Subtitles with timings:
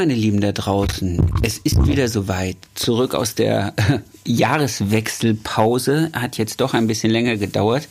[0.00, 2.56] Meine Lieben da draußen, es ist wieder soweit.
[2.74, 3.74] Zurück aus der
[4.24, 6.10] Jahreswechselpause.
[6.14, 7.86] Hat jetzt doch ein bisschen länger gedauert.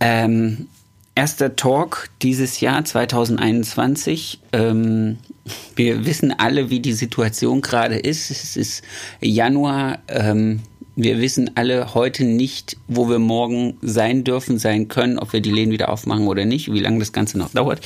[0.00, 0.66] Ähm,
[1.14, 4.40] erster Talk dieses Jahr 2021.
[4.52, 5.18] Ähm,
[5.76, 8.32] wir wissen alle, wie die Situation gerade ist.
[8.32, 8.82] Es ist
[9.20, 10.00] Januar.
[10.08, 10.62] Ähm,
[10.96, 15.52] wir wissen alle heute nicht, wo wir morgen sein dürfen, sein können, ob wir die
[15.52, 17.82] Läden wieder aufmachen oder nicht, wie lange das Ganze noch dauert.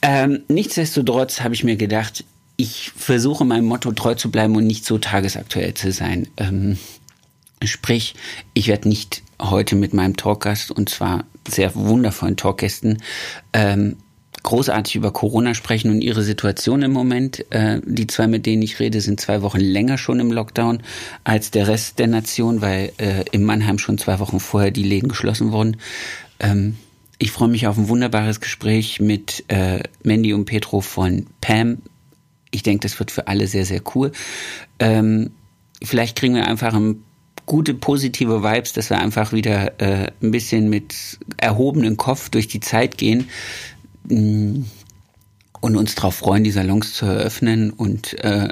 [0.00, 2.22] Ähm, nichtsdestotrotz habe ich mir gedacht,
[2.56, 6.28] ich versuche meinem Motto treu zu bleiben und nicht so tagesaktuell zu sein.
[6.36, 6.78] Ähm,
[7.64, 8.14] sprich,
[8.52, 13.02] ich werde nicht heute mit meinem Talkgast und zwar sehr wundervollen Talkgästen
[13.52, 13.96] ähm,
[14.42, 17.50] großartig über Corona sprechen und ihre Situation im Moment.
[17.50, 20.82] Äh, die zwei, mit denen ich rede, sind zwei Wochen länger schon im Lockdown
[21.24, 25.08] als der Rest der Nation, weil äh, in Mannheim schon zwei Wochen vorher die Läden
[25.08, 25.78] geschlossen wurden.
[26.38, 26.76] Ähm,
[27.18, 31.78] ich freue mich auf ein wunderbares Gespräch mit äh, Mandy und Petro von Pam
[32.54, 34.12] ich denke, das wird für alle sehr, sehr cool.
[34.78, 35.32] Ähm,
[35.82, 37.02] vielleicht kriegen wir einfach ein
[37.46, 42.60] gute positive Vibes, dass wir einfach wieder äh, ein bisschen mit erhobenem Kopf durch die
[42.60, 43.28] Zeit gehen
[44.08, 44.62] mm,
[45.60, 48.48] und uns darauf freuen, die Salons zu eröffnen und äh,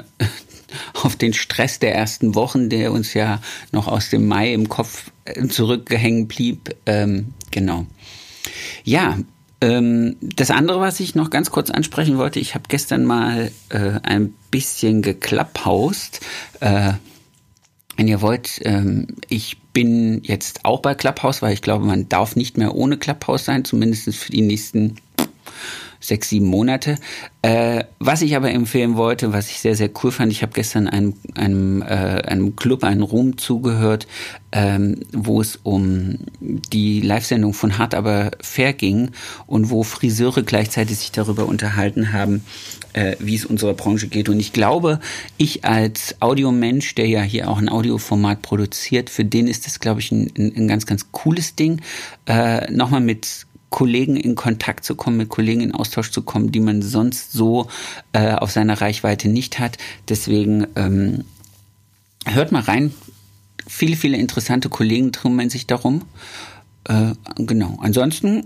[0.93, 5.11] auf den Stress der ersten Wochen, der uns ja noch aus dem Mai im Kopf
[5.25, 6.75] äh, zurückgehängt blieb.
[6.85, 7.85] Ähm, genau.
[8.83, 9.17] Ja,
[9.65, 14.33] das andere, was ich noch ganz kurz ansprechen wollte, ich habe gestern mal äh, ein
[14.51, 16.19] bisschen geklapphaust.
[16.59, 16.93] Äh,
[17.95, 22.35] wenn ihr wollt, ähm, ich bin jetzt auch bei Clubhouse, weil ich glaube, man darf
[22.35, 24.97] nicht mehr ohne Clubhouse sein, zumindest für die nächsten
[26.03, 26.97] sechs, sieben Monate.
[27.41, 30.87] Äh, was ich aber empfehlen wollte, was ich sehr, sehr cool fand, ich habe gestern
[30.87, 34.07] einem, einem, äh, einem Club, einem Room zugehört,
[34.51, 39.11] ähm, wo es um die Live-Sendung von Hart aber fair ging
[39.47, 42.43] und wo Friseure gleichzeitig sich darüber unterhalten haben,
[42.93, 44.29] äh, wie es unserer Branche geht.
[44.29, 44.99] Und ich glaube,
[45.37, 50.01] ich als Audiomensch, der ja hier auch ein Audioformat produziert, für den ist das, glaube
[50.01, 51.81] ich, ein, ein, ganz, ganz cooles Ding.
[52.25, 56.59] Äh, Nochmal mit Kollegen in Kontakt zu kommen, mit Kollegen in Austausch zu kommen, die
[56.59, 57.69] man sonst so
[58.13, 59.79] äh, auf seiner Reichweite nicht hat.
[60.09, 61.23] Deswegen ähm,
[62.23, 62.93] hört mal rein.
[63.67, 66.03] Viele, viele interessante Kollegen kümmern sich darum.
[66.83, 67.79] Äh, genau.
[67.81, 68.45] Ansonsten,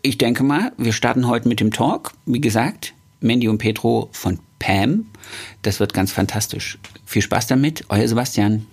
[0.00, 2.14] ich denke mal, wir starten heute mit dem Talk.
[2.24, 5.04] Wie gesagt, Mandy und Petro von Pam.
[5.60, 6.78] Das wird ganz fantastisch.
[7.04, 7.84] Viel Spaß damit.
[7.90, 8.64] Euer Sebastian.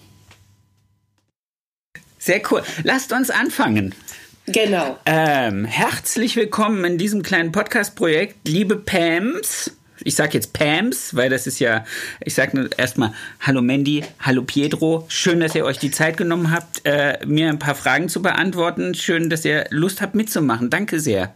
[2.20, 2.64] Sehr cool.
[2.84, 3.94] Lasst uns anfangen.
[4.46, 5.00] Genau.
[5.06, 9.72] Ähm, herzlich willkommen in diesem kleinen Podcast-Projekt, liebe Pams.
[10.04, 11.86] Ich sage jetzt Pams, weil das ist ja,
[12.20, 15.06] ich sage erstmal Hallo Mandy, Hallo Pietro.
[15.08, 18.96] Schön, dass ihr euch die Zeit genommen habt, äh, mir ein paar Fragen zu beantworten.
[18.96, 20.70] Schön, dass ihr Lust habt mitzumachen.
[20.70, 21.34] Danke sehr.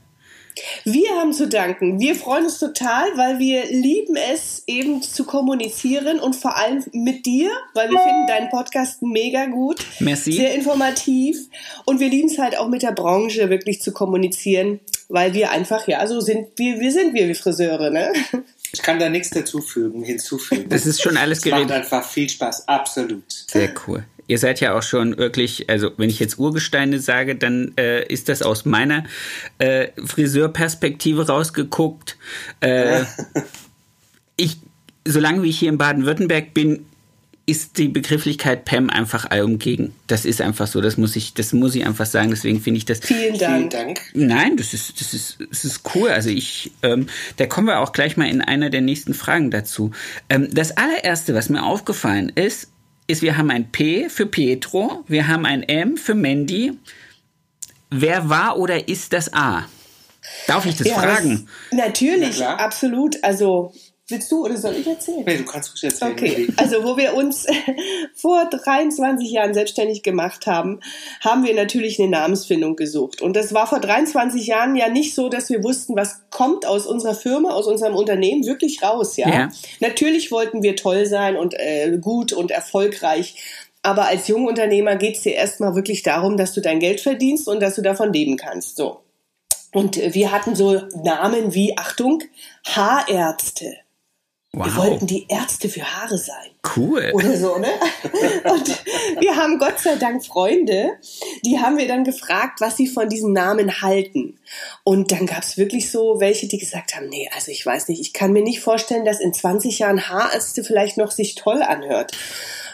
[0.84, 2.00] Wir haben zu danken.
[2.00, 7.26] Wir freuen uns total, weil wir lieben es, eben zu kommunizieren und vor allem mit
[7.26, 9.86] dir, weil wir finden deinen Podcast mega gut.
[10.00, 10.34] Merci.
[10.34, 11.38] Sehr informativ.
[11.86, 14.80] Und wir lieben es halt auch mit der Branche wirklich zu kommunizieren,
[15.10, 18.14] weil wir einfach, ja, so sind wir, wir sind wir, wie Friseure, ne?
[18.74, 20.68] Ich kann da nichts dazufügen, hinzufügen.
[20.68, 21.70] Das ist schon alles geredet.
[21.70, 23.24] Macht einfach viel Spaß, absolut.
[23.48, 27.74] Sehr cool ihr seid ja auch schon wirklich, also wenn ich jetzt Urgesteine sage, dann
[27.78, 29.06] äh, ist das aus meiner
[29.58, 32.18] äh, Friseurperspektive rausgeguckt.
[32.60, 33.04] Äh,
[34.36, 34.58] ich,
[35.06, 36.86] solange wie ich hier in Baden-Württemberg bin,
[37.50, 39.94] ist die Begrifflichkeit PEM einfach allumgegen.
[40.08, 42.30] Das ist einfach so, das muss ich, das muss ich einfach sagen.
[42.30, 43.00] Deswegen finde ich das.
[43.00, 43.56] Vielen Dank.
[43.56, 44.02] Vielen Dank.
[44.14, 46.10] Nein, das ist, das ist, das ist cool.
[46.10, 47.08] Also ich, ähm,
[47.38, 49.92] da kommen wir auch gleich mal in einer der nächsten Fragen dazu.
[50.28, 52.68] Ähm, das allererste, was mir aufgefallen ist,
[53.08, 56.78] ist, wir haben ein P für Pietro, wir haben ein M für Mandy.
[57.90, 59.66] Wer war oder ist das A?
[60.46, 61.48] Darf ich das ja, fragen?
[61.72, 63.24] Das, natürlich, absolut.
[63.24, 63.74] Also
[64.10, 65.24] Willst du oder soll ich erzählen?
[65.26, 66.14] Nee, du kannst ruhig erzählen.
[66.14, 67.46] Okay, also wo wir uns
[68.16, 70.80] vor 23 Jahren selbstständig gemacht haben,
[71.20, 73.22] haben wir natürlich eine Namensfindung gesucht.
[73.22, 76.88] Und das war vor 23 Jahren ja nicht so, dass wir wussten, was kommt aus
[76.88, 79.18] unserer Firma, aus unserem Unternehmen wirklich raus.
[79.18, 79.52] Ja, ja.
[79.82, 83.36] natürlich wollten wir toll sein und äh, gut und erfolgreich.
[83.84, 87.60] Aber als Jungunternehmer geht es dir erstmal wirklich darum, dass du dein Geld verdienst und
[87.60, 88.78] dass du davon leben kannst.
[88.78, 89.02] So.
[89.74, 92.24] Und wir hatten so Namen wie, Achtung,
[92.66, 93.76] Haarärzte
[94.58, 94.78] Wir Wow.
[94.78, 96.50] wollten die Ärzte für Haare sein.
[96.76, 97.12] Cool.
[97.14, 97.68] Oder so, ne?
[98.52, 98.68] Und
[99.20, 100.98] wir haben Gott sei Dank Freunde,
[101.46, 104.40] die haben wir dann gefragt, was sie von diesem Namen halten.
[104.84, 108.02] Und dann gab es wirklich so welche, die gesagt haben, nee, also ich weiß nicht,
[108.02, 112.12] ich kann mir nicht vorstellen, dass in 20 Jahren Haarärzte vielleicht noch sich toll anhört.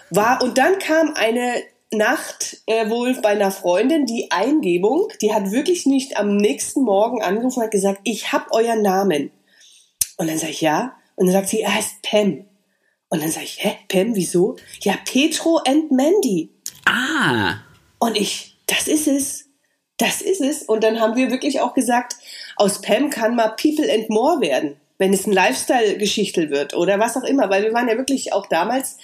[0.09, 1.53] War, und dann kam eine
[1.91, 7.21] Nacht äh, wohl bei einer Freundin die Eingebung, die hat wirklich nicht am nächsten Morgen
[7.21, 9.31] angerufen und hat gesagt, ich hab euren Namen.
[10.17, 10.95] Und dann sage ich, ja.
[11.15, 12.45] Und dann sagt sie, er heißt Pam.
[13.09, 14.55] Und dann sage ich, hä, Pam, wieso?
[14.81, 16.49] Ja, Petro and Mandy.
[16.85, 17.57] Ah.
[17.99, 19.45] Und ich, das ist es.
[19.97, 20.63] Das ist es.
[20.63, 22.15] Und dann haben wir wirklich auch gesagt,
[22.55, 27.15] aus Pam kann mal People and More werden, wenn es ein Lifestyle-Geschichtel wird oder was
[27.15, 27.49] auch immer.
[27.49, 28.97] Weil wir waren ja wirklich auch damals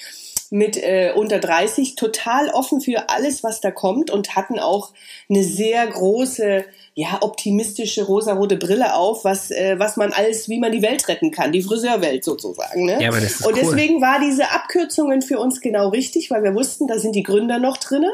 [0.52, 4.92] mit äh, unter 30 total offen für alles, was da kommt und hatten auch
[5.30, 6.66] eine sehr große,
[6.96, 11.32] ja, optimistische rosarote Brille auf, was, äh, was man alles, wie man die Welt retten
[11.32, 12.86] kann, die Friseurwelt sozusagen.
[12.86, 13.02] Ne?
[13.02, 13.62] Ja, aber das ist und cool.
[13.62, 17.60] deswegen war diese Abkürzungen für uns genau richtig, weil wir wussten, da sind die Gründer
[17.60, 18.12] noch drinne.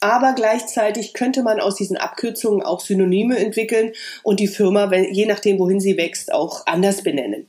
[0.00, 3.92] Aber gleichzeitig könnte man aus diesen Abkürzungen auch Synonyme entwickeln
[4.22, 7.48] und die Firma, wenn, je nachdem, wohin sie wächst, auch anders benennen.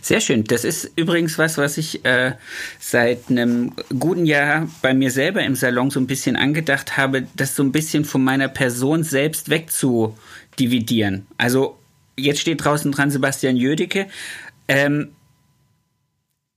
[0.00, 0.44] Sehr schön.
[0.44, 2.32] Das ist übrigens was, was ich äh,
[2.78, 7.54] seit einem guten Jahr bei mir selber im Salon so ein bisschen angedacht habe, das
[7.54, 11.26] so ein bisschen von meiner Person selbst wegzudividieren.
[11.36, 11.78] Also
[12.16, 14.06] jetzt steht draußen dran Sebastian Jödecke.
[14.66, 15.10] Ähm,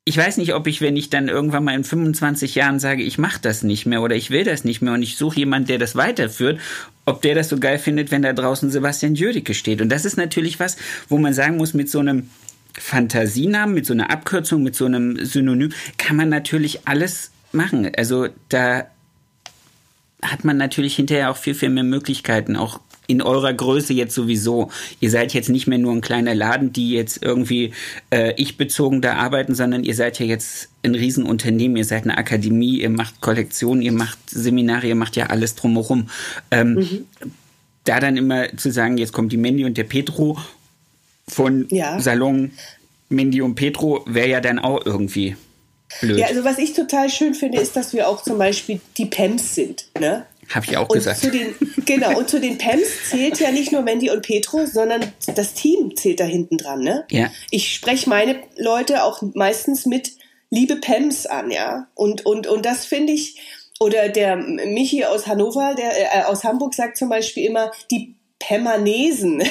[0.03, 3.19] ich weiß nicht, ob ich, wenn ich dann irgendwann mal in 25 Jahren sage, ich
[3.19, 5.77] mache das nicht mehr oder ich will das nicht mehr und ich suche jemanden, der
[5.77, 6.59] das weiterführt,
[7.05, 9.79] ob der das so geil findet, wenn da draußen Sebastian Jödecke steht.
[9.79, 10.77] Und das ist natürlich was,
[11.07, 12.29] wo man sagen muss, mit so einem
[12.77, 17.91] Fantasienamen, mit so einer Abkürzung, mit so einem Synonym, kann man natürlich alles machen.
[17.97, 18.87] Also da
[20.21, 24.69] hat man natürlich hinterher auch viel, viel mehr Möglichkeiten, auch in eurer Größe jetzt sowieso.
[24.99, 27.73] Ihr seid jetzt nicht mehr nur ein kleiner Laden, die jetzt irgendwie
[28.09, 32.79] äh, ich-bezogen da arbeiten, sondern ihr seid ja jetzt ein Riesenunternehmen, ihr seid eine Akademie,
[32.79, 36.09] ihr macht Kollektionen, ihr macht Seminare, ihr macht ja alles drumherum.
[36.51, 37.05] Ähm,
[37.83, 40.37] Da dann immer zu sagen, jetzt kommt die Mandy und der Petro
[41.31, 41.99] von Ja.
[41.99, 42.51] Salon
[43.09, 45.35] Mandy und Petro, wäre ja dann auch irgendwie
[45.99, 46.19] blöd.
[46.19, 49.55] Ja, also was ich total schön finde, ist, dass wir auch zum Beispiel die PEMs
[49.55, 49.85] sind.
[49.99, 50.25] Ne?
[50.49, 51.23] Habe ich auch Und gesagt.
[51.33, 51.55] den,
[51.85, 55.01] genau, und zu den PEMs zählt ja nicht nur Mandy und Petro, sondern
[55.35, 56.81] das Team zählt da hinten dran.
[56.81, 57.05] Ne?
[57.09, 57.29] Ja.
[57.49, 60.13] Ich spreche meine Leute auch meistens mit
[60.49, 61.87] liebe PEMs an, ja.
[61.95, 63.39] Und, und, und das finde ich,
[63.79, 69.39] oder der Michi aus Hannover, der äh, aus Hamburg sagt zum Beispiel immer, die Pemanesen.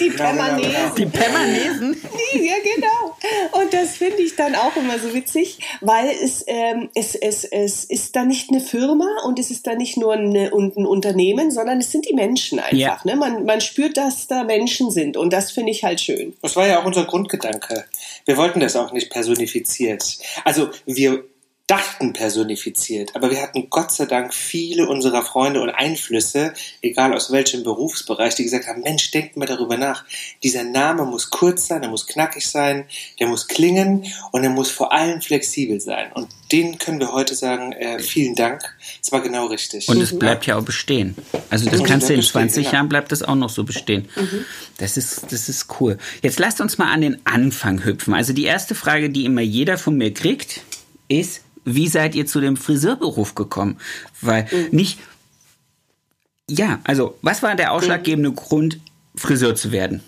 [0.00, 0.72] die Genau, genau, Pemanesen.
[0.72, 0.94] genau.
[0.96, 1.96] Die Permanesen?
[2.34, 3.60] Ja, genau.
[3.60, 7.84] Und das finde ich dann auch immer so witzig, weil es, ähm, es, es, es
[7.84, 11.50] ist da nicht eine Firma und es ist da nicht nur eine, und ein Unternehmen,
[11.50, 12.76] sondern es sind die Menschen einfach.
[12.76, 13.00] Ja.
[13.04, 13.16] Ne?
[13.16, 16.34] Man, man spürt, dass da Menschen sind und das finde ich halt schön.
[16.42, 17.84] Das war ja auch unser Grundgedanke.
[18.24, 20.18] Wir wollten das auch nicht personifiziert.
[20.44, 21.24] Also wir
[21.72, 26.52] dachten personifiziert, aber wir hatten Gott sei Dank viele unserer Freunde und Einflüsse,
[26.82, 30.04] egal aus welchem Berufsbereich, die gesagt haben, Mensch, denkt mal darüber nach.
[30.42, 32.84] Dieser Name muss kurz sein, er muss knackig sein,
[33.18, 36.12] der muss klingen und er muss vor allem flexibel sein.
[36.12, 38.62] Und den können wir heute sagen, äh, vielen Dank.
[39.02, 39.88] Es war genau richtig.
[39.88, 41.16] Und es bleibt ja auch bestehen.
[41.48, 42.74] Also das Und kannst du in bleibt bestehen, 20 genau.
[42.74, 44.10] Jahren bleibt das auch noch so bestehen.
[44.76, 45.96] Das ist das ist cool.
[46.20, 48.12] Jetzt lasst uns mal an den Anfang hüpfen.
[48.12, 50.60] Also die erste Frage, die immer jeder von mir kriegt,
[51.08, 53.78] ist wie seid ihr zu dem Friseurberuf gekommen?
[54.20, 54.98] Weil nicht
[56.48, 58.80] ja, also was war der ausschlaggebende Grund
[59.14, 60.02] Friseur zu werden?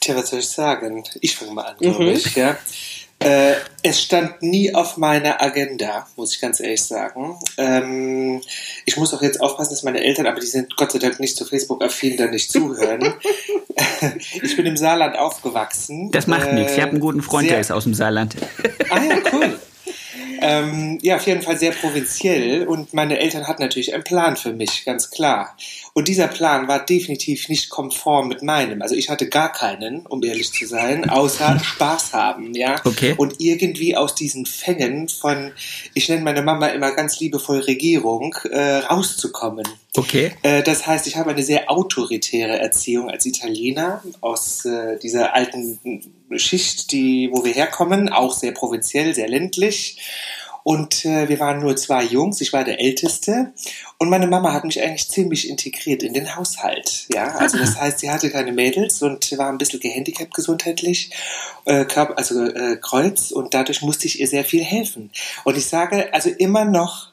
[0.00, 1.04] Tja, was soll ich sagen?
[1.20, 2.56] Ich fange mal an, glaube ich, ja.
[3.24, 7.36] Äh, es stand nie auf meiner Agenda, muss ich ganz ehrlich sagen.
[7.58, 8.40] Ähm,
[8.84, 11.36] ich muss auch jetzt aufpassen, dass meine Eltern, aber die sind Gott sei Dank nicht
[11.36, 13.14] so Facebook-affin, da nicht zuhören.
[14.42, 16.10] ich bin im Saarland aufgewachsen.
[16.10, 16.72] Das macht Äh, nichts.
[16.74, 18.36] Ich habe einen guten Freund, der ist aus dem Saarland.
[18.90, 19.58] Ah ja, cool.
[20.40, 24.52] Ähm, ja, auf jeden Fall sehr provinziell und meine Eltern hatten natürlich einen Plan für
[24.52, 25.56] mich, ganz klar.
[25.94, 28.80] Und dieser Plan war definitiv nicht konform mit meinem.
[28.80, 32.76] Also ich hatte gar keinen, um ehrlich zu sein, außer Spaß haben, ja.
[32.84, 33.14] Okay.
[33.16, 35.52] Und irgendwie aus diesen Fängen von,
[35.94, 39.66] ich nenne meine Mama immer ganz liebevoll Regierung, äh, rauszukommen.
[39.94, 40.32] Okay.
[40.42, 45.78] Äh, Das heißt, ich habe eine sehr autoritäre Erziehung als Italiener aus äh, dieser alten
[46.36, 49.98] Schicht, die, wo wir herkommen, auch sehr provinziell, sehr ländlich.
[50.64, 53.52] Und äh, wir waren nur zwei Jungs, ich war der Älteste
[53.98, 57.08] und meine Mama hat mich eigentlich ziemlich integriert in den Haushalt.
[57.12, 61.10] Ja, also das heißt, sie hatte keine Mädels und war ein bisschen gehandicapt gesundheitlich,
[61.64, 61.84] äh,
[62.14, 65.10] also äh, Kreuz und dadurch musste ich ihr sehr viel helfen.
[65.42, 67.12] Und ich sage also immer noch,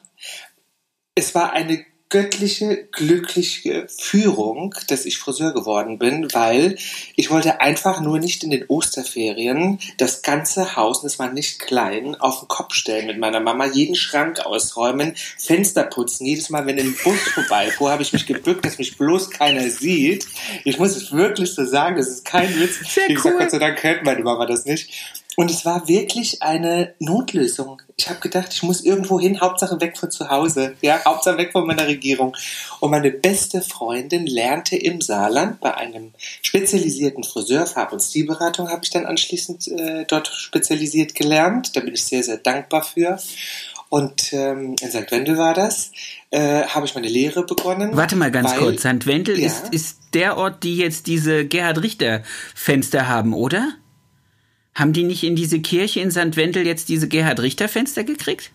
[1.16, 6.76] es war eine göttliche, glückliche Führung, dass ich Friseur geworden bin, weil
[7.14, 11.60] ich wollte einfach nur nicht in den Osterferien das ganze Haus, und es war nicht
[11.60, 16.26] klein, auf den Kopf stellen mit meiner Mama, jeden Schrank ausräumen, Fenster putzen.
[16.26, 20.26] Jedes Mal, wenn ein Bus vorbeifuhr, habe ich mich gebückt, dass mich bloß keiner sieht.
[20.64, 22.80] Ich muss es wirklich so sagen, das ist kein Witz.
[22.92, 23.40] Sehr Wie gesagt, cool.
[23.40, 24.90] Gott sei Dank kennt meine Mama das nicht.
[25.36, 27.80] Und es war wirklich eine Notlösung.
[27.96, 31.52] Ich habe gedacht, ich muss irgendwo hin, Hauptsache weg von zu Hause, ja, Hauptsache weg
[31.52, 32.36] von meiner Regierung.
[32.80, 38.80] Und meine beste Freundin lernte im Saarland bei einem spezialisierten Friseur, Farb- und Stilberatung habe
[38.84, 41.76] ich dann anschließend äh, dort spezialisiert gelernt.
[41.76, 43.18] Da bin ich sehr, sehr dankbar für.
[43.88, 45.10] Und ähm, in St.
[45.10, 45.90] Wendel war das,
[46.30, 47.96] äh, habe ich meine Lehre begonnen.
[47.96, 48.80] Warte mal ganz weil- kurz.
[48.82, 49.06] St.
[49.06, 49.46] Wendel Ja.
[49.46, 52.22] ist, ist der Ort, die jetzt diese Gerhard Richter
[52.54, 53.72] Fenster haben, oder?
[54.74, 56.36] Haben die nicht in diese Kirche in St.
[56.36, 58.50] Wendel jetzt diese Gerhard Richter Fenster gekriegt?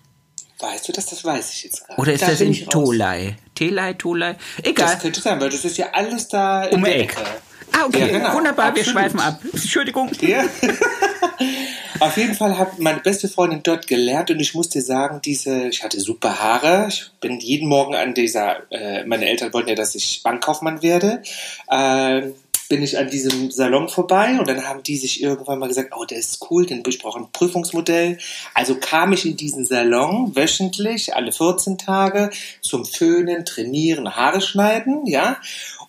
[0.60, 1.08] Weißt du das?
[1.08, 2.00] Das weiß ich jetzt gerade.
[2.02, 2.54] Oder ist Da das in.
[2.70, 3.36] Tolei?
[3.56, 4.38] Telei, Tolei?
[4.64, 4.94] Egal.
[4.94, 7.20] Das könnte sein, weil das ist ja alles da um die der Ecke.
[7.20, 7.30] Ecke.
[7.74, 8.00] Ah, okay.
[8.00, 8.34] Ja, genau.
[8.34, 9.02] Wunderbar, wir Absolut.
[9.02, 9.42] schweifen ab.
[9.52, 10.10] Entschuldigung.
[10.22, 10.46] Ja.
[12.00, 15.68] Auf jeden Fall hat meine beste Freundin dort gelernt und ich muss dir sagen, diese,
[15.68, 16.88] ich hatte super Haare.
[16.90, 21.22] Ich bin jeden Morgen an dieser, äh, meine Eltern wollten ja, dass ich Bankkaufmann werde.
[21.70, 22.34] Ähm,
[22.68, 26.06] bin ich an diesem Salon vorbei und dann haben die sich irgendwann mal gesagt, oh,
[26.06, 28.18] der ist cool, denn ich brauche ein Prüfungsmodell.
[28.54, 32.30] Also kam ich in diesen Salon wöchentlich, alle 14 Tage,
[32.62, 35.38] zum Föhnen, Trainieren, Haare schneiden, ja.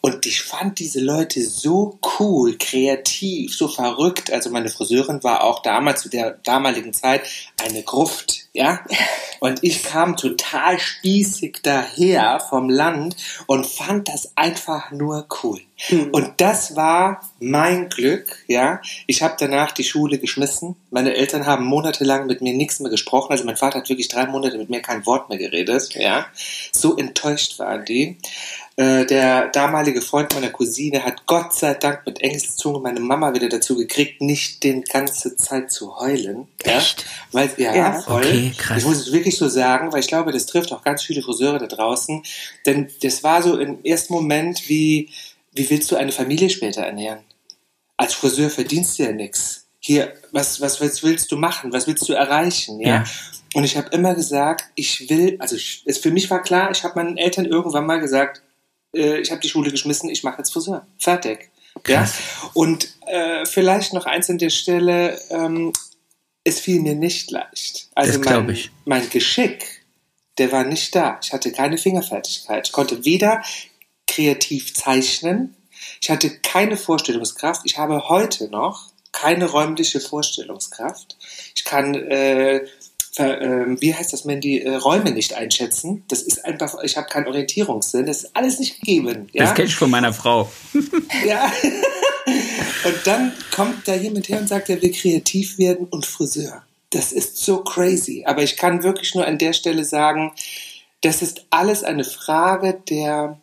[0.07, 4.33] Und ich fand diese Leute so cool, kreativ, so verrückt.
[4.33, 7.23] Also meine Friseurin war auch damals zu der damaligen Zeit
[7.61, 8.85] eine Gruft, ja.
[9.41, 15.61] Und ich kam total spießig daher vom Land und fand das einfach nur cool.
[16.13, 18.81] Und das war mein Glück, ja.
[19.09, 20.77] Ich habe danach die Schule geschmissen.
[20.93, 23.33] Meine Eltern haben monatelang mit mir nichts mehr gesprochen.
[23.33, 26.27] Also mein Vater hat wirklich drei Monate mit mir kein Wort mehr geredet, ja.
[26.73, 28.19] So enttäuscht waren die.
[28.79, 33.49] Äh, der damalige Freund meiner Cousine hat Gott sei Dank mit Engelszunge meine Mama wieder
[33.49, 36.47] dazu gekriegt, nicht den ganze Zeit zu heulen.
[36.63, 36.77] Ja?
[36.77, 37.07] Echt?
[37.33, 37.93] Weil, ja, Ja.
[38.03, 38.23] voll.
[38.23, 38.79] Okay, krass.
[38.79, 41.59] Ich muss es wirklich so sagen, weil ich glaube, das trifft auch ganz viele Friseure
[41.59, 42.23] da draußen.
[42.67, 45.09] Denn das war so im ersten Moment wie,
[45.55, 47.21] wie willst du eine Familie später ernähren?
[47.97, 49.65] Als Friseur verdienst du ja nichts.
[49.81, 51.73] Hier, was, was willst, willst du machen?
[51.73, 52.79] Was willst du erreichen?
[52.81, 52.89] Ja.
[52.89, 53.05] Ja.
[53.55, 56.85] Und ich habe immer gesagt, ich will, also ich, es für mich war klar, ich
[56.85, 58.43] habe meinen Eltern irgendwann mal gesagt,
[58.97, 60.87] äh, ich habe die Schule geschmissen, ich mache jetzt Friseur.
[60.99, 61.51] Fertig.
[61.87, 62.11] Ja?
[62.55, 65.73] Und äh, vielleicht noch eins an der Stelle, ähm,
[66.45, 67.89] es fiel mir nicht leicht.
[67.95, 68.71] Also Das mein, ich.
[68.85, 69.85] mein Geschick,
[70.39, 71.19] der war nicht da.
[71.23, 72.67] Ich hatte keine Fingerfertigkeit.
[72.67, 73.43] Ich konnte weder
[74.07, 75.57] kreativ zeichnen,
[76.01, 77.63] ich hatte keine Vorstellungskraft.
[77.65, 81.17] Ich habe heute noch keine räumliche Vorstellungskraft.
[81.55, 82.67] Ich kann, äh,
[83.19, 86.05] wie heißt das, Mandy, äh, Räume nicht einschätzen.
[86.09, 88.07] Das ist einfach, ich habe keinen Orientierungssinn.
[88.07, 89.29] Das ist alles nicht gegeben.
[89.33, 89.45] Ja?
[89.45, 90.51] Das kenne ich von meiner Frau.
[91.27, 91.51] Ja.
[92.85, 96.63] Und dann kommt da jemand her und sagt, er will kreativ werden und Friseur.
[96.91, 98.25] Das ist so crazy.
[98.27, 100.33] Aber ich kann wirklich nur an der Stelle sagen,
[101.03, 103.39] das ist alles eine Frage der,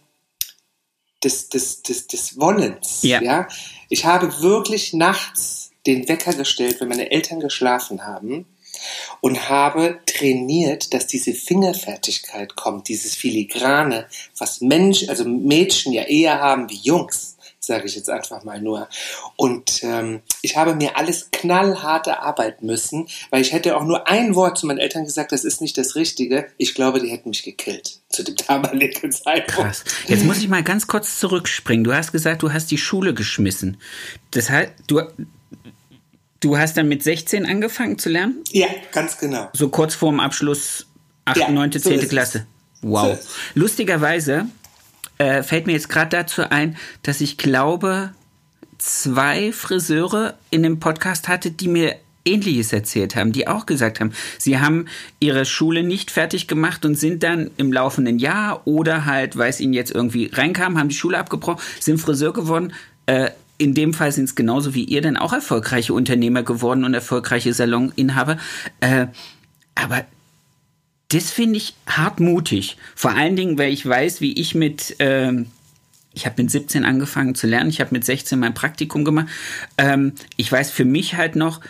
[1.24, 3.00] des, des, des, des Wollens.
[3.02, 3.48] Ja.
[3.90, 8.46] Ich habe wirklich nachts den Wecker gestellt, wenn meine Eltern geschlafen haben
[9.22, 16.40] und habe trainiert, dass diese Fingerfertigkeit kommt, dieses Filigrane, was Mensch, also Mädchen ja eher
[16.40, 18.90] haben wie Jungs, sage ich jetzt einfach mal nur.
[19.36, 24.36] Und ähm, ich habe mir alles knallhart erarbeiten müssen, weil ich hätte auch nur ein
[24.36, 26.48] Wort zu meinen Eltern gesagt, das ist nicht das Richtige.
[26.58, 29.62] Ich glaube, die hätten mich gekillt zu dem damaligen Zeitpunkt.
[29.62, 29.84] Krass.
[30.08, 31.84] Jetzt muss ich mal ganz kurz zurückspringen.
[31.84, 33.78] Du hast gesagt, du hast die Schule geschmissen.
[34.32, 35.02] Das heißt, du,
[36.44, 38.44] du hast dann mit 16 angefangen zu lernen?
[38.52, 39.50] Ja, ganz genau.
[39.54, 40.86] So kurz vorm Abschluss
[41.26, 41.94] 8., Ja, 9., so 10.
[41.94, 42.10] ist es.
[42.10, 42.46] Klasse.
[42.82, 43.18] Wow.
[43.22, 43.28] So.
[43.56, 44.46] Lustigerweise
[45.18, 48.12] äh, fällt mir jetzt gerade dazu ein, dass ich glaube,
[48.78, 51.96] zwei Friseure in dem Podcast hatte, die mir
[52.26, 54.88] Ähnliches erzählt haben, die auch gesagt haben, sie haben
[55.20, 59.60] ihre Schule nicht fertig gemacht und sind dann im laufenden Jahr oder halt, weil es
[59.60, 62.74] ihnen jetzt irgendwie reinkam, haben die Schule abgebrochen, sind Friseur geworden.
[63.06, 63.32] Äh,
[63.64, 67.54] in dem Fall sind es genauso wie ihr dann auch erfolgreiche Unternehmer geworden und erfolgreiche
[67.54, 68.38] Saloninhaber.
[68.82, 69.08] Äh,
[69.76, 70.06] aber
[71.10, 72.78] das finde ich hartmutig.
[72.96, 75.48] Vor allen Dingen, weil ich weiß, wie ich mit, ähm,
[76.14, 79.28] ich habe mit 17 angefangen zu lernen, ich habe mit 16 mein Praktikum gemacht.
[79.78, 81.62] Ähm, ich weiß für mich halt noch,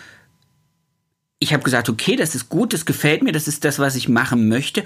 [1.39, 4.07] ich habe gesagt, okay, das ist gut, das gefällt mir, das ist das, was ich
[4.07, 4.83] machen möchte.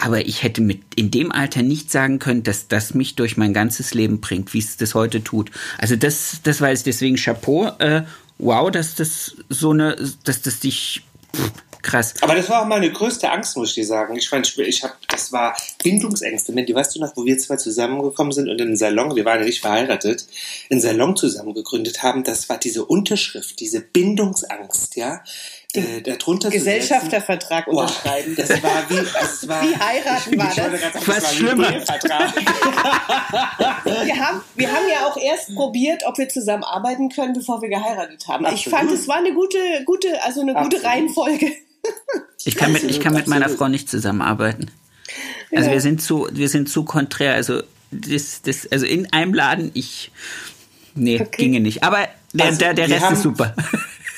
[0.00, 3.52] Aber ich hätte mit in dem Alter nicht sagen können, dass das mich durch mein
[3.52, 5.50] ganzes Leben bringt, wie es das heute tut.
[5.76, 7.66] Also das, das weiß ich deswegen Chapeau.
[7.78, 8.04] Äh,
[8.38, 11.02] wow, dass das so eine, dass das dich
[11.34, 11.52] pff,
[11.82, 12.14] Krass.
[12.20, 14.16] Aber das war auch meine größte Angst, muss ich dir sagen.
[14.16, 16.52] Ich fand, ich habe, das war Bindungsängste.
[16.52, 19.40] Mandy, weißt du noch, wo wir zwei zusammengekommen sind und in den Salon, wir waren
[19.40, 20.26] ja nicht verheiratet,
[20.70, 25.22] einen Salon zusammen gegründet haben, das war diese Unterschrift, diese Bindungsangst, ja.
[25.74, 28.34] Äh, darunter Gesellschaftervertrag Boah, unterschreiben.
[28.36, 30.80] Das war wie, das war, Wie heiraten war ich wollte das?
[30.80, 31.70] sagen, Was das war schlimmer.
[34.06, 37.68] Wir haben, wir haben ja auch erst probiert, ob wir zusammen arbeiten können, bevor wir
[37.68, 38.46] geheiratet haben.
[38.46, 38.78] Ich Absolut.
[38.78, 40.82] fand, es war eine gute, gute, also eine gute.
[40.82, 41.52] Reihenfolge.
[42.46, 43.50] Ich kann mit, ich kann mit meiner.
[43.50, 44.70] Frau nicht zusammenarbeiten.
[45.52, 45.72] Also Ja.
[45.74, 47.34] wir sind zu, wir sind zu konträr.
[47.34, 50.12] Also das, das, also in einem Laden, ich,
[50.94, 51.42] nee, Okay.
[51.42, 51.82] ginge nicht.
[51.82, 53.54] Aber der, Also, der, der Rest haben- ist super.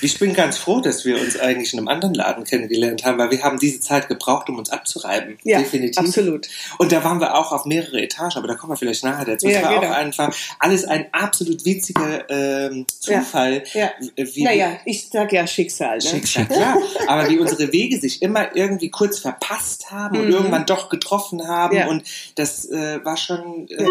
[0.01, 3.31] Ich bin ganz froh, dass wir uns eigentlich in einem anderen Laden kennengelernt haben, weil
[3.31, 5.39] wir haben diese Zeit gebraucht, um uns abzureiben.
[5.45, 5.99] Ja, Definitiv.
[5.99, 6.49] absolut.
[6.79, 9.47] Und da waren wir auch auf mehrere Etagen, aber da kommen wir vielleicht nachher dazu.
[9.49, 9.93] Ja, es war genau.
[9.93, 13.65] auch einfach alles ein absolut witziger ähm, Zufall.
[13.73, 13.91] Ja.
[14.17, 15.99] Wie Naja, ich sag ja Schicksal.
[15.99, 16.03] Ne?
[16.03, 16.79] Schicksal, klar.
[17.07, 21.75] Aber wie unsere Wege sich immer irgendwie kurz verpasst haben und irgendwann doch getroffen haben.
[21.75, 21.81] Mhm.
[21.81, 21.89] Ja.
[21.89, 22.05] Und
[22.37, 23.87] das äh, war schon äh,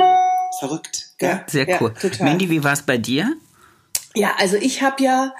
[0.59, 1.09] verrückt.
[1.17, 1.29] Gell?
[1.29, 1.43] Ja.
[1.47, 1.93] Sehr cool.
[1.93, 2.27] total.
[2.27, 3.35] Mandy, wie war es bei dir?
[4.15, 5.33] Ja, also ich habe ja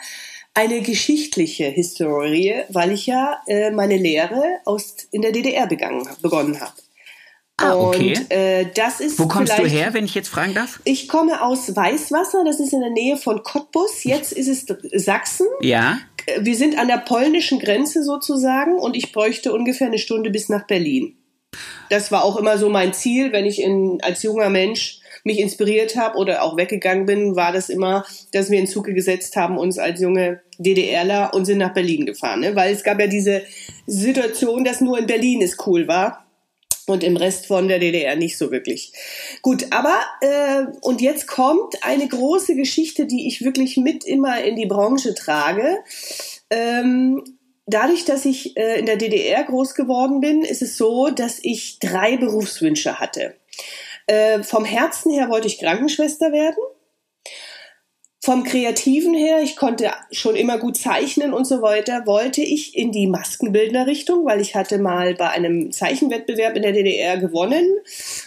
[0.53, 6.59] eine geschichtliche Historie, weil ich ja äh, meine Lehre aus, in der DDR begangen, begonnen
[6.59, 6.73] habe.
[7.57, 8.17] Ah, okay.
[8.17, 10.79] Und äh, das ist Wo kommst du her, wenn ich jetzt fragen darf?
[10.85, 14.03] Ich komme aus Weißwasser, das ist in der Nähe von Cottbus.
[14.05, 15.47] Jetzt ist es Sachsen.
[15.61, 15.99] Ja.
[16.25, 20.47] Äh, Wir sind an der polnischen Grenze sozusagen und ich bräuchte ungefähr eine Stunde bis
[20.47, 21.17] nach Berlin.
[21.89, 25.95] Das war auch immer so mein Ziel, wenn ich in, als junger Mensch mich inspiriert
[25.95, 29.77] habe oder auch weggegangen bin, war das immer, dass wir in Zuge gesetzt haben, uns
[29.77, 32.41] als junge DDRler und sind nach Berlin gefahren.
[32.41, 32.55] Ne?
[32.55, 33.43] Weil es gab ja diese
[33.87, 36.25] Situation, dass nur in Berlin es cool war
[36.89, 38.91] und im Rest von der DDR nicht so wirklich.
[39.41, 44.55] Gut, aber äh, und jetzt kommt eine große Geschichte, die ich wirklich mit immer in
[44.55, 45.77] die Branche trage.
[46.49, 47.23] Ähm,
[47.67, 51.79] dadurch, dass ich äh, in der DDR groß geworden bin, ist es so, dass ich
[51.79, 53.35] drei Berufswünsche hatte.
[54.09, 56.57] Äh, vom Herzen her wollte ich Krankenschwester werden.
[58.21, 62.91] Vom Kreativen her, ich konnte schon immer gut zeichnen und so weiter, wollte ich in
[62.91, 67.65] die Maskenbildnerrichtung, weil ich hatte mal bei einem Zeichenwettbewerb in der DDR gewonnen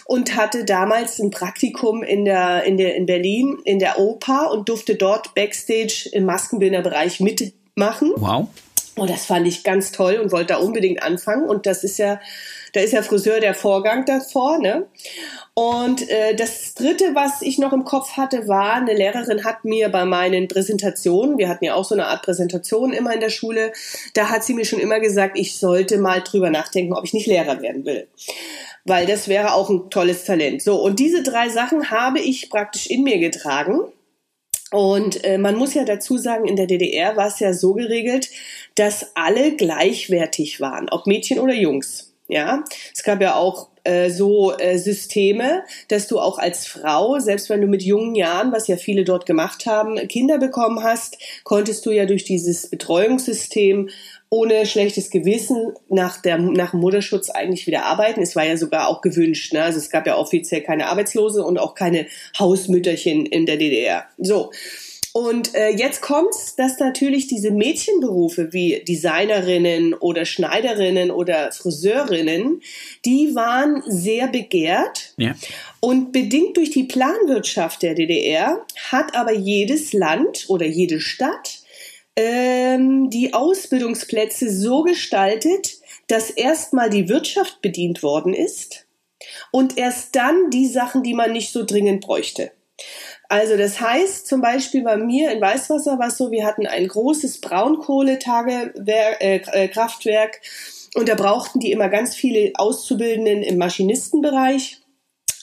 [0.05, 4.69] und hatte damals ein Praktikum in der, in der, in Berlin in der Oper und
[4.69, 8.13] durfte dort Backstage im Maskenbildnerbereich mitmachen.
[8.15, 8.47] Wow.
[8.95, 11.49] Und das fand ich ganz toll und wollte da unbedingt anfangen.
[11.49, 12.21] Und das ist ja,
[12.73, 14.87] da ist ja Friseur der Vorgang davor, ne?
[15.55, 19.89] Und äh, das dritte, was ich noch im Kopf hatte, war, eine Lehrerin hat mir
[19.89, 23.71] bei meinen Präsentationen, wir hatten ja auch so eine Art Präsentation immer in der Schule,
[24.15, 27.27] da hat sie mir schon immer gesagt, ich sollte mal drüber nachdenken, ob ich nicht
[27.27, 28.07] Lehrer werden will.
[28.85, 30.63] Weil das wäre auch ein tolles Talent.
[30.63, 33.81] So, und diese drei Sachen habe ich praktisch in mir getragen.
[34.71, 38.31] Und äh, man muss ja dazu sagen, in der DDR war es ja so geregelt,
[38.73, 42.12] dass alle gleichwertig waren, ob Mädchen oder Jungs.
[42.33, 47.47] Ja, es gab ja auch äh, so äh, Systeme, dass du auch als Frau, selbst
[47.51, 51.85] wenn du mit jungen Jahren, was ja viele dort gemacht haben, Kinder bekommen hast, konntest
[51.85, 53.89] du ja durch dieses Betreuungssystem
[54.31, 58.23] ohne schlechtes Gewissen nach, der, nach dem Mutterschutz eigentlich wieder arbeiten.
[58.23, 59.53] Es war ja sogar auch gewünscht.
[59.53, 59.61] Ne?
[59.61, 62.07] Also es gab ja offiziell keine Arbeitslose und auch keine
[62.39, 64.05] Hausmütterchen in der DDR.
[64.17, 64.49] So.
[65.13, 72.63] Und äh, jetzt kommt's, dass natürlich diese Mädchenberufe wie Designerinnen oder Schneiderinnen oder Friseurinnen,
[73.05, 75.13] die waren sehr begehrt.
[75.17, 75.35] Ja.
[75.79, 81.59] Und bedingt durch die Planwirtschaft der DDR hat aber jedes Land oder jede Stadt
[82.15, 88.87] ähm, die Ausbildungsplätze so gestaltet, dass erstmal die Wirtschaft bedient worden ist
[89.51, 92.51] und erst dann die Sachen, die man nicht so dringend bräuchte.
[93.33, 96.87] Also das heißt zum Beispiel bei mir in Weißwasser war es so, wir hatten ein
[96.87, 100.27] großes Braunkohletagewerk, äh, äh,
[100.93, 104.81] und da brauchten die immer ganz viele Auszubildenden im Maschinistenbereich.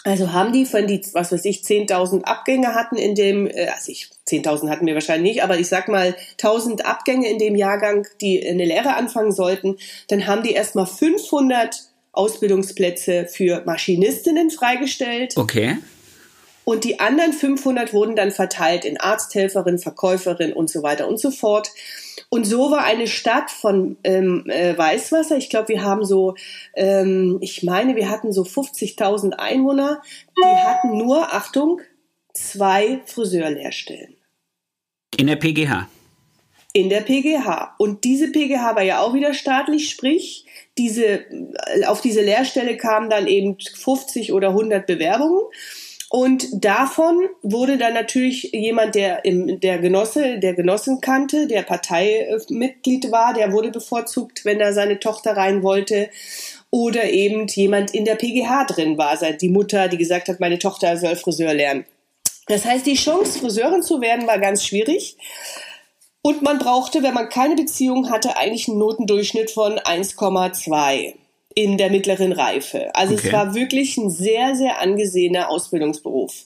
[0.04, 3.90] Also haben die, wenn die, was weiß ich, 10.000 Abgänge hatten in dem, äh, also
[3.90, 8.06] ich, 10.000 hatten wir wahrscheinlich nicht, aber ich sag mal 1.000 Abgänge in dem Jahrgang,
[8.20, 15.78] die eine Lehre anfangen sollten, dann haben die erstmal 500 Ausbildungsplätze für Maschinistinnen freigestellt Okay.
[16.70, 21.32] Und die anderen 500 wurden dann verteilt in Arzthelferin, Verkäuferin und so weiter und so
[21.32, 21.72] fort.
[22.28, 25.36] Und so war eine Stadt von ähm, äh, Weißwasser.
[25.36, 26.36] Ich glaube, wir haben so,
[26.76, 30.00] ähm, ich meine, wir hatten so 50.000 Einwohner.
[30.38, 31.80] Die hatten nur, Achtung,
[32.34, 34.14] zwei Friseurlehrstellen
[35.16, 35.88] In der PGH.
[36.72, 37.74] in der PGH.
[37.78, 40.46] Und diese PGH war ja auch wieder staatlich, sprich,
[40.78, 41.24] diese,
[41.88, 45.42] auf diese Lehrstelle kamen dann eben 50 oder 100 Bewerbungen.
[46.12, 53.12] Und davon wurde dann natürlich jemand, der im, der Genosse, der Genossen kannte, der Parteimitglied
[53.12, 56.10] war, der wurde bevorzugt, wenn er seine Tochter rein wollte.
[56.70, 60.96] Oder eben jemand in der PGH drin war, die Mutter, die gesagt hat, meine Tochter
[60.96, 61.84] soll Friseur lernen.
[62.48, 65.16] Das heißt, die Chance, Friseurin zu werden, war ganz schwierig.
[66.22, 71.14] Und man brauchte, wenn man keine Beziehung hatte, eigentlich einen Notendurchschnitt von 1,2
[71.54, 72.94] in der mittleren Reife.
[72.94, 73.26] Also okay.
[73.26, 76.44] es war wirklich ein sehr, sehr angesehener Ausbildungsberuf.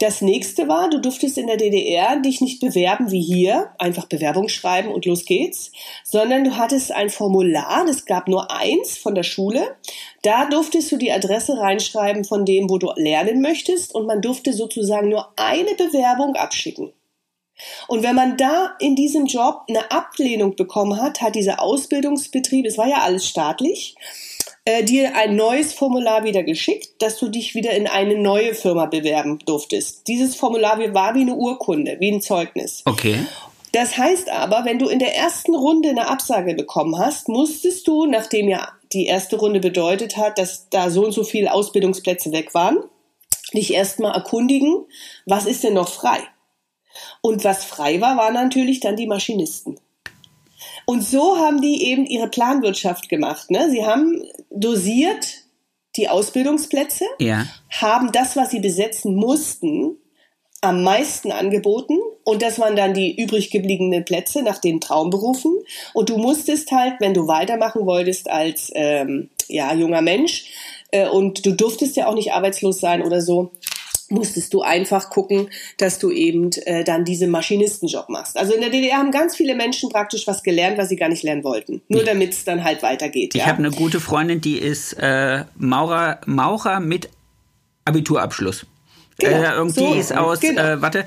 [0.00, 4.48] Das nächste war, du durftest in der DDR dich nicht bewerben wie hier, einfach Bewerbung
[4.48, 5.72] schreiben und los geht's,
[6.04, 9.76] sondern du hattest ein Formular, es gab nur eins von der Schule.
[10.22, 14.54] Da durftest du die Adresse reinschreiben von dem, wo du lernen möchtest und man durfte
[14.54, 16.94] sozusagen nur eine Bewerbung abschicken.
[17.88, 22.78] Und wenn man da in diesem Job eine Ablehnung bekommen hat, hat dieser Ausbildungsbetrieb, es
[22.78, 23.96] war ja alles staatlich,
[24.70, 28.86] äh, dir ein neues Formular wieder geschickt, dass du dich wieder in eine neue Firma
[28.86, 30.06] bewerben durftest.
[30.06, 32.82] Dieses Formular war wie eine Urkunde, wie ein Zeugnis.
[32.84, 33.26] Okay.
[33.72, 38.06] Das heißt aber, wenn du in der ersten Runde eine Absage bekommen hast, musstest du,
[38.06, 42.54] nachdem ja die erste Runde bedeutet hat, dass da so und so viele Ausbildungsplätze weg
[42.54, 42.78] waren,
[43.54, 44.84] dich erstmal erkundigen,
[45.26, 46.18] was ist denn noch frei?
[47.20, 49.78] Und was frei war, waren natürlich dann die Maschinisten.
[50.90, 53.48] Und so haben die eben ihre Planwirtschaft gemacht.
[53.48, 53.70] Ne?
[53.70, 55.44] Sie haben dosiert
[55.94, 57.46] die Ausbildungsplätze, ja.
[57.70, 59.98] haben das, was sie besetzen mussten,
[60.62, 65.58] am meisten angeboten und das waren dann die übrig gebliebenen Plätze nach den Traumberufen
[65.94, 70.46] und du musstest halt, wenn du weitermachen wolltest als ähm, ja junger Mensch
[70.90, 73.52] äh, und du durftest ja auch nicht arbeitslos sein oder so,
[74.10, 78.36] musstest du einfach gucken, dass du eben äh, dann diesen Maschinistenjob machst.
[78.36, 81.22] Also in der DDR haben ganz viele Menschen praktisch was gelernt, was sie gar nicht
[81.22, 81.80] lernen wollten.
[81.88, 83.34] Nur damit es dann halt weitergeht.
[83.34, 83.46] Ich ja?
[83.46, 87.08] habe eine gute Freundin, die ist äh, Maurer, Maurer mit
[87.84, 88.66] Abiturabschluss.
[89.18, 90.62] Genau, äh, irgendwie so, ist aus, genau.
[90.62, 91.04] äh, warte,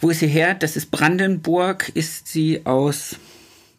[0.00, 0.54] wo ist sie her?
[0.54, 3.16] Das ist Brandenburg, ist sie aus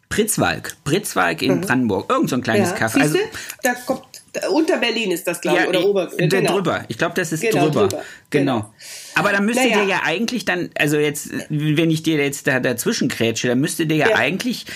[0.08, 0.76] Pritzwalk.
[0.84, 1.60] Pritzwalk in mhm.
[1.60, 2.10] Brandenburg.
[2.10, 2.96] Irgend so ein kleines ja, Kaff.
[2.96, 3.18] Also,
[3.62, 4.17] da kommt
[4.50, 6.10] unter Berlin ist das, glaube ich, ja, oder ober.
[6.16, 6.54] Genau.
[6.54, 6.84] Drüber.
[6.88, 7.88] Ich glaube, das ist genau, drüber.
[7.88, 8.04] drüber.
[8.30, 8.56] Genau.
[8.60, 8.74] genau.
[9.14, 9.82] Aber dann müsste naja.
[9.82, 13.86] dir ja eigentlich dann, also jetzt, wenn ich dir jetzt da dazwischen krätsche, dann müsste
[13.86, 14.16] dir ja, ja.
[14.16, 14.66] eigentlich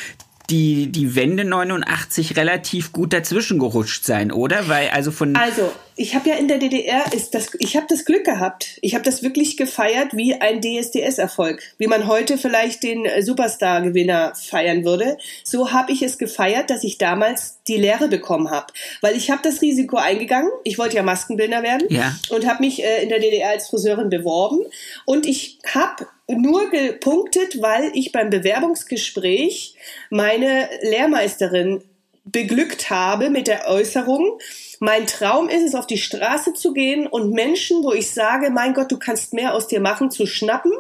[0.53, 4.69] die, die Wende 89 relativ gut dazwischen gerutscht sein, oder?
[4.69, 5.35] Weil also von.
[5.35, 8.79] Also, ich habe ja in der DDR ist das, ich habe das Glück gehabt.
[8.83, 14.85] Ich habe das wirklich gefeiert wie ein DSDS-Erfolg, wie man heute vielleicht den Superstar-Gewinner feiern
[14.85, 15.17] würde.
[15.43, 19.41] So habe ich es gefeiert, dass ich damals die Lehre bekommen habe, weil ich habe
[19.43, 20.51] das Risiko eingegangen.
[20.65, 22.15] Ich wollte ja Maskenbildner werden ja.
[22.31, 24.61] und habe mich äh, in der DDR als Friseurin beworben
[25.07, 29.75] und ich habe nur gepunktet, weil ich beim Bewerbungsgespräch
[30.11, 31.83] meine Lehrmeisterin
[32.25, 34.39] beglückt habe mit der Äußerung,
[34.79, 38.75] mein Traum ist es, auf die Straße zu gehen und Menschen, wo ich sage, mein
[38.75, 40.73] Gott, du kannst mehr aus dir machen, zu schnappen,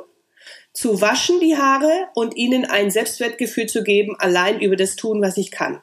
[0.72, 5.36] zu waschen die Haare und ihnen ein Selbstwertgefühl zu geben, allein über das tun, was
[5.36, 5.80] ich kann.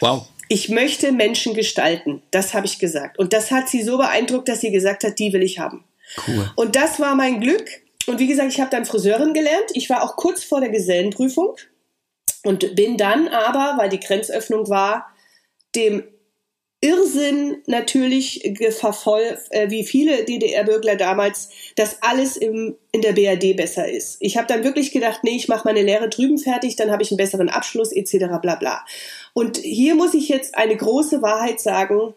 [0.00, 0.26] Wow.
[0.48, 3.18] Ich möchte Menschen gestalten, das habe ich gesagt.
[3.18, 5.84] Und das hat sie so beeindruckt, dass sie gesagt hat, die will ich haben.
[6.26, 6.50] Cool.
[6.56, 7.68] Und das war mein Glück.
[8.08, 9.70] Und wie gesagt, ich habe dann Friseurin gelernt.
[9.74, 11.56] Ich war auch kurz vor der Gesellenprüfung
[12.42, 15.14] und bin dann aber, weil die Grenzöffnung war,
[15.74, 16.04] dem
[16.80, 23.88] Irrsinn natürlich verfolgt, äh, wie viele DDR-Bürger damals, dass alles im, in der BRD besser
[23.88, 24.16] ist.
[24.20, 27.10] Ich habe dann wirklich gedacht, nee, ich mache meine Lehre drüben fertig, dann habe ich
[27.10, 28.26] einen besseren Abschluss etc.
[28.40, 28.84] bla bla.
[29.34, 32.14] Und hier muss ich jetzt eine große Wahrheit sagen.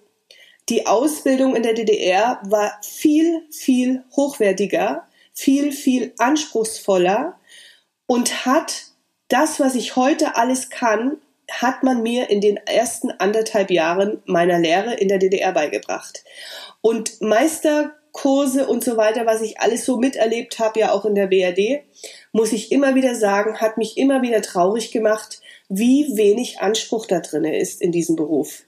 [0.70, 5.08] Die Ausbildung in der DDR war viel, viel hochwertiger,
[5.42, 7.40] viel, viel anspruchsvoller
[8.06, 8.84] und hat
[9.28, 11.18] das, was ich heute alles kann,
[11.50, 16.24] hat man mir in den ersten anderthalb Jahren meiner Lehre in der DDR beigebracht.
[16.82, 21.28] Und Meisterkurse und so weiter, was ich alles so miterlebt habe, ja auch in der
[21.28, 21.82] BRD,
[22.32, 27.20] muss ich immer wieder sagen, hat mich immer wieder traurig gemacht, wie wenig Anspruch da
[27.20, 28.64] drin ist in diesem Beruf.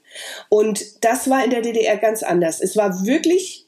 [0.48, 2.60] Und das war in der DDR ganz anders.
[2.60, 3.63] Es war wirklich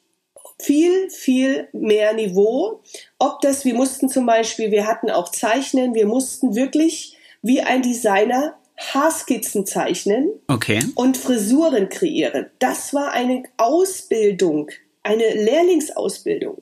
[0.59, 2.81] viel, viel mehr Niveau.
[3.19, 7.83] Ob das, wir mussten zum Beispiel, wir hatten auch Zeichnen, wir mussten wirklich wie ein
[7.83, 10.81] Designer Haarskizzen zeichnen okay.
[10.95, 12.51] und Frisuren kreieren.
[12.59, 14.71] Das war eine Ausbildung,
[15.03, 16.61] eine Lehrlingsausbildung.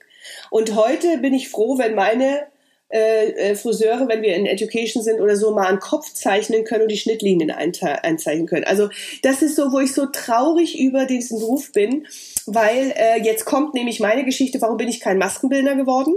[0.50, 2.46] Und heute bin ich froh, wenn meine
[2.94, 6.82] äh, äh Friseure, wenn wir in Education sind oder so, mal einen Kopf zeichnen können
[6.82, 8.64] und die Schnittlinien einzeichnen können.
[8.64, 8.88] Also
[9.22, 12.06] das ist so, wo ich so traurig über diesen Beruf bin,
[12.46, 16.14] weil äh, jetzt kommt nämlich meine Geschichte, warum bin ich kein Maskenbildner geworden?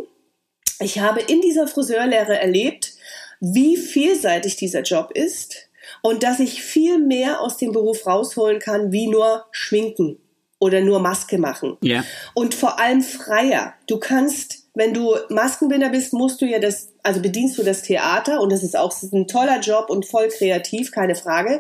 [0.80, 2.94] Ich habe in dieser Friseurlehre erlebt,
[3.40, 5.70] wie vielseitig dieser Job ist
[6.02, 10.20] und dass ich viel mehr aus dem Beruf rausholen kann, wie nur schminken.
[10.60, 11.78] oder nur Maske machen.
[11.82, 12.04] Ja.
[12.34, 13.76] Und vor allem freier.
[13.86, 18.42] Du kannst, wenn du Maskenbinder bist, musst du ja das, also bedienst du das Theater
[18.42, 21.60] und das ist auch ein toller Job und voll kreativ, keine Frage.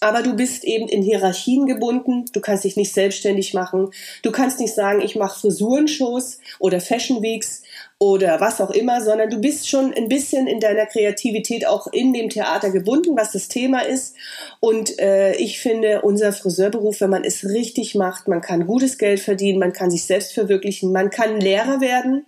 [0.00, 2.24] Aber du bist eben in Hierarchien gebunden.
[2.32, 3.90] Du kannst dich nicht selbstständig machen.
[4.22, 7.62] Du kannst nicht sagen, ich mache Frisurenshows oder Fashion Weeks
[7.98, 12.12] oder was auch immer, sondern du bist schon ein bisschen in deiner Kreativität auch in
[12.12, 14.14] dem Theater gebunden, was das Thema ist.
[14.60, 19.18] Und äh, ich finde, unser Friseurberuf, wenn man es richtig macht, man kann gutes Geld
[19.18, 22.24] verdienen, man kann sich selbst verwirklichen, man kann Lehrer werden.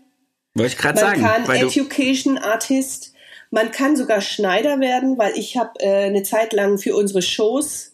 [0.55, 1.23] Wollte ich gerade Man sagen.
[1.23, 3.13] kann weil du- Education Artist,
[3.51, 7.93] man kann sogar Schneider werden, weil ich habe äh, eine Zeit lang für unsere Shows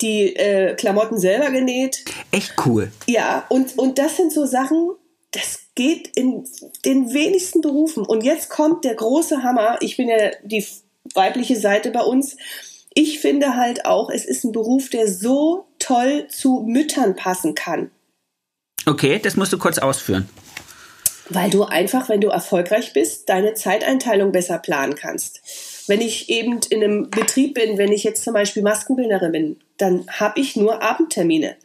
[0.00, 2.04] die äh, Klamotten selber genäht.
[2.30, 2.92] echt cool.
[3.06, 4.90] Ja, und, und das sind so Sachen,
[5.32, 6.44] das geht in
[6.84, 8.04] den wenigsten Berufen.
[8.06, 9.76] Und jetzt kommt der große Hammer.
[9.80, 10.64] Ich bin ja die
[11.14, 12.36] weibliche Seite bei uns.
[12.94, 17.90] Ich finde halt auch, es ist ein Beruf, der so toll zu Müttern passen kann.
[18.86, 20.28] Okay, das musst du kurz ausführen.
[21.30, 25.84] Weil du einfach, wenn du erfolgreich bist, deine Zeiteinteilung besser planen kannst.
[25.86, 30.06] Wenn ich eben in einem Betrieb bin, wenn ich jetzt zum Beispiel Maskenbildnerin bin, dann
[30.08, 31.56] habe ich nur Abendtermine.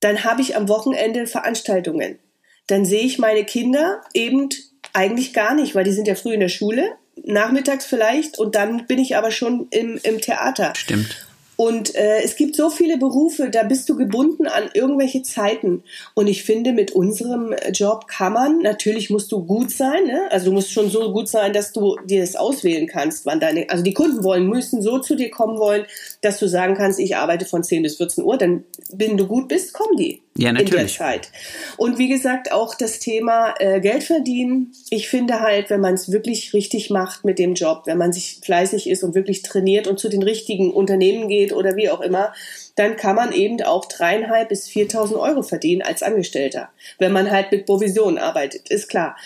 [0.00, 2.18] Dann habe ich am Wochenende Veranstaltungen.
[2.66, 4.48] Dann sehe ich meine Kinder eben
[4.92, 8.86] eigentlich gar nicht, weil die sind ja früh in der Schule, nachmittags vielleicht, und dann
[8.86, 10.72] bin ich aber schon im, im Theater.
[10.76, 11.26] Stimmt.
[11.56, 15.84] Und äh, es gibt so viele Berufe, da bist du gebunden an irgendwelche Zeiten.
[16.14, 20.28] Und ich finde, mit unserem Job kann man, natürlich musst du gut sein, ne?
[20.30, 23.70] also du musst schon so gut sein, dass du dir das auswählen kannst, wann deine,
[23.70, 25.84] also die Kunden wollen, müssen so zu dir kommen wollen,
[26.22, 29.48] dass du sagen kannst, ich arbeite von 10 bis 14 Uhr, dann, wenn du gut
[29.48, 30.23] bist, kommen die.
[30.36, 30.98] Ja, In der natürlich.
[30.98, 31.30] Zeit.
[31.76, 34.72] Und wie gesagt, auch das Thema äh, Geld verdienen.
[34.90, 38.40] Ich finde halt, wenn man es wirklich richtig macht mit dem Job, wenn man sich
[38.42, 42.34] fleißig ist und wirklich trainiert und zu den richtigen Unternehmen geht oder wie auch immer,
[42.74, 47.52] dann kann man eben auch dreieinhalb bis 4.000 Euro verdienen als Angestellter, wenn man halt
[47.52, 49.16] mit Provision arbeitet, ist klar.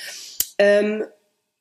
[0.59, 1.05] Ähm,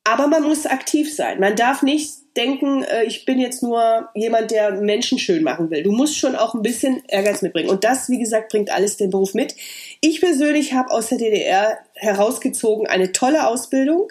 [0.04, 1.40] aber man muss aktiv sein.
[1.40, 5.82] Man darf nicht denken, äh, ich bin jetzt nur jemand, der Menschen schön machen will.
[5.82, 7.70] Du musst schon auch ein bisschen Ehrgeiz mitbringen.
[7.70, 9.54] Und das, wie gesagt, bringt alles den Beruf mit.
[10.00, 14.10] Ich persönlich habe aus der DDR herausgezogen eine tolle Ausbildung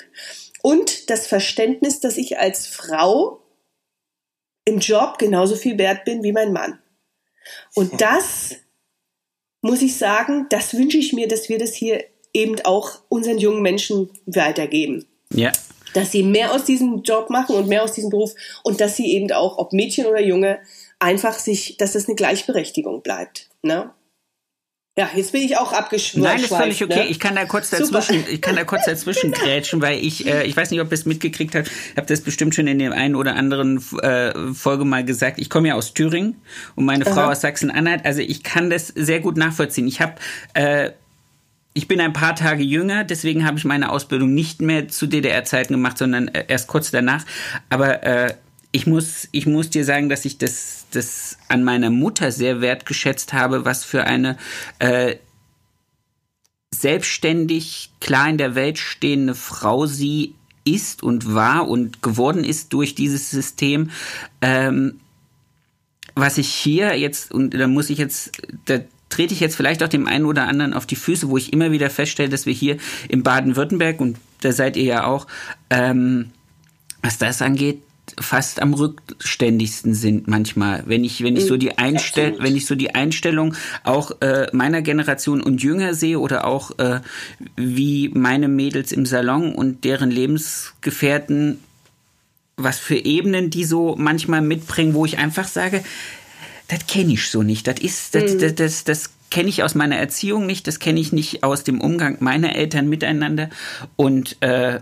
[0.62, 3.42] und das Verständnis, dass ich als Frau
[4.66, 6.80] im Job genauso viel wert bin wie mein Mann.
[7.74, 8.56] Und das
[9.62, 12.04] muss ich sagen, das wünsche ich mir, dass wir das hier
[12.34, 15.52] eben auch unseren jungen Menschen weitergeben Ja.
[15.98, 19.12] Dass sie mehr aus diesem Job machen und mehr aus diesem Beruf und dass sie
[19.14, 20.60] eben auch, ob Mädchen oder Junge,
[21.00, 23.50] einfach sich, dass es eine Gleichberechtigung bleibt.
[23.64, 23.90] Ne?
[24.96, 26.24] Ja, jetzt bin ich auch abgeschweift.
[26.24, 27.00] Nein, ist völlig okay.
[27.00, 27.08] Ne?
[27.08, 27.84] Ich kann da kurz Super.
[27.84, 30.94] dazwischen, ich kann da kurz dazwischen grätschen, weil ich, äh, ich weiß nicht, ob ihr
[30.94, 34.86] es mitgekriegt habt, ich habe das bestimmt schon in dem einen oder anderen äh, Folge
[34.86, 35.40] mal gesagt.
[35.40, 36.40] Ich komme ja aus Thüringen
[36.76, 37.32] und meine Frau Aha.
[37.32, 38.06] aus Sachsen-Anhalt.
[38.06, 39.88] Also ich kann das sehr gut nachvollziehen.
[39.88, 40.14] Ich habe
[40.54, 40.92] äh,
[41.78, 45.74] ich bin ein paar Tage jünger, deswegen habe ich meine Ausbildung nicht mehr zu DDR-Zeiten
[45.74, 47.24] gemacht, sondern äh, erst kurz danach.
[47.70, 48.34] Aber äh,
[48.72, 53.32] ich muss, ich muss dir sagen, dass ich das, das an meiner Mutter sehr wertgeschätzt
[53.32, 54.38] habe, was für eine
[54.80, 55.18] äh,
[56.74, 60.34] selbstständig, klar in der Welt stehende Frau sie
[60.66, 63.92] ist und war und geworden ist durch dieses System.
[64.42, 65.00] Ähm,
[66.16, 68.32] was ich hier jetzt, und da muss ich jetzt,
[68.66, 71.54] da trete ich jetzt vielleicht auch dem einen oder anderen auf die Füße, wo ich
[71.54, 72.78] immer wieder feststelle, dass wir hier
[73.10, 75.28] in Baden-Württemberg, und da seid ihr ja auch,
[75.70, 76.32] ähm,
[77.02, 77.82] was das angeht,
[78.20, 82.76] fast am rückständigsten sind manchmal, wenn ich wenn ich so die Einstell wenn ich so
[82.76, 87.02] die Einstellung auch äh, meiner Generation und jünger sehe oder auch äh,
[87.58, 91.60] wie meine Mädels im Salon und deren Lebensgefährten
[92.56, 95.84] was für Ebenen die so manchmal mitbringen, wo ich einfach sage,
[96.68, 97.68] das kenne ich so nicht.
[97.68, 101.12] Das ist, das, das, das, das kenne ich aus meiner Erziehung nicht, das kenne ich
[101.12, 103.50] nicht aus dem Umgang meiner Eltern miteinander.
[103.96, 104.80] Und äh,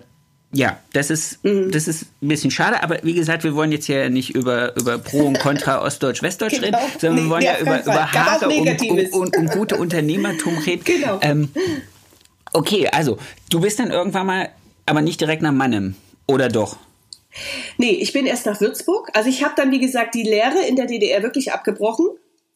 [0.52, 4.08] ja, das ist, das ist ein bisschen schade, aber wie gesagt, wir wollen jetzt ja
[4.10, 6.78] nicht über, über Pro und Contra Ostdeutsch, Westdeutsch Genau.
[6.78, 9.12] reden, sondern wir Nee, wollen nee, ja auf über, über Haare und, Negatives.
[9.12, 10.84] und, und gute Unternehmertum reden.
[10.86, 11.20] Genau.
[11.22, 11.50] Ähm,
[12.54, 13.18] okay, also,
[13.50, 14.50] du bist dann irgendwann mal,
[14.86, 15.96] aber nicht direkt nach Mannem,
[16.28, 16.78] oder doch?
[17.78, 19.10] Nee, ich bin erst nach Würzburg.
[19.14, 22.08] Also ich habe dann, wie gesagt, die Lehre in der DDR wirklich abgebrochen.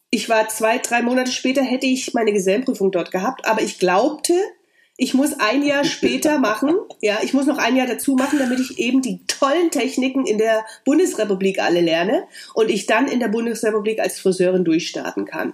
[0.09, 4.33] Ich war zwei, drei Monate später, hätte ich meine Gesellenprüfung dort gehabt, aber ich glaubte,
[4.97, 8.59] ich muss ein Jahr später machen, ja, ich muss noch ein Jahr dazu machen, damit
[8.59, 13.29] ich eben die tollen Techniken in der Bundesrepublik alle lerne und ich dann in der
[13.29, 15.53] Bundesrepublik als Friseurin durchstarten kann.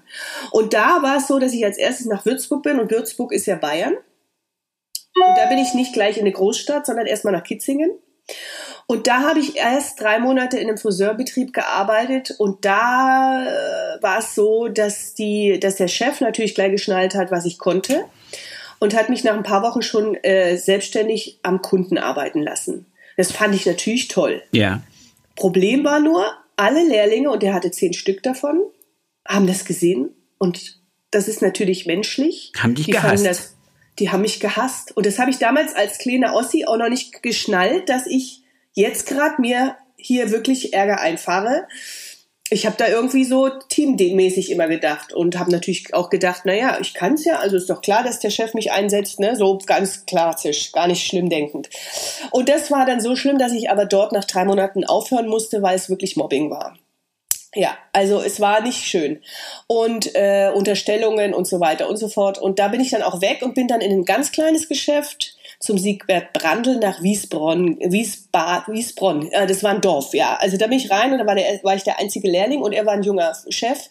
[0.51, 3.45] Und da war es so, dass ich als erstes nach Würzburg bin und Würzburg ist
[3.45, 3.93] ja Bayern.
[5.15, 7.91] Und da bin ich nicht gleich in eine Großstadt, sondern erstmal nach Kitzingen.
[8.87, 14.19] Und da habe ich erst drei Monate in einem Friseurbetrieb gearbeitet und da äh, war
[14.19, 18.05] es so, dass die, dass der Chef natürlich gleich geschnallt hat, was ich konnte
[18.79, 22.85] und hat mich nach ein paar Wochen schon äh, selbstständig am Kunden arbeiten lassen.
[23.17, 24.43] Das fand ich natürlich toll.
[24.51, 24.83] Ja.
[25.35, 28.61] Problem war nur, alle Lehrlinge, und er hatte zehn Stück davon,
[29.27, 30.79] haben das gesehen und
[31.11, 32.51] das ist natürlich menschlich.
[32.57, 33.54] Haben dich die gehasst.
[33.99, 34.95] Die haben mich gehasst.
[34.95, 39.07] Und das habe ich damals als kleiner Ossi auch noch nicht geschnallt, dass ich jetzt
[39.07, 41.67] gerade mir hier wirklich Ärger einfahre.
[42.51, 46.93] Ich habe da irgendwie so teammäßig immer gedacht und habe natürlich auch gedacht, naja, ich
[46.93, 49.35] kann es ja, also ist doch klar, dass der Chef mich einsetzt, ne?
[49.35, 51.69] so ganz klassisch, gar nicht schlimm denkend.
[52.29, 55.63] Und das war dann so schlimm, dass ich aber dort nach drei Monaten aufhören musste,
[55.63, 56.77] weil es wirklich Mobbing war.
[57.55, 59.21] Ja, also es war nicht schön.
[59.67, 62.37] Und äh, Unterstellungen und so weiter und so fort.
[62.37, 65.34] Und da bin ich dann auch weg und bin dann in ein ganz kleines Geschäft
[65.65, 69.29] zum Siegbert Brandl nach Wiesbronn, Wiesbad, Wiesbronn.
[69.31, 70.37] Ja, das war ein Dorf, ja.
[70.39, 72.71] Also da bin ich rein und da war, der, war ich der einzige Lehrling und
[72.71, 73.89] er war ein junger Chef.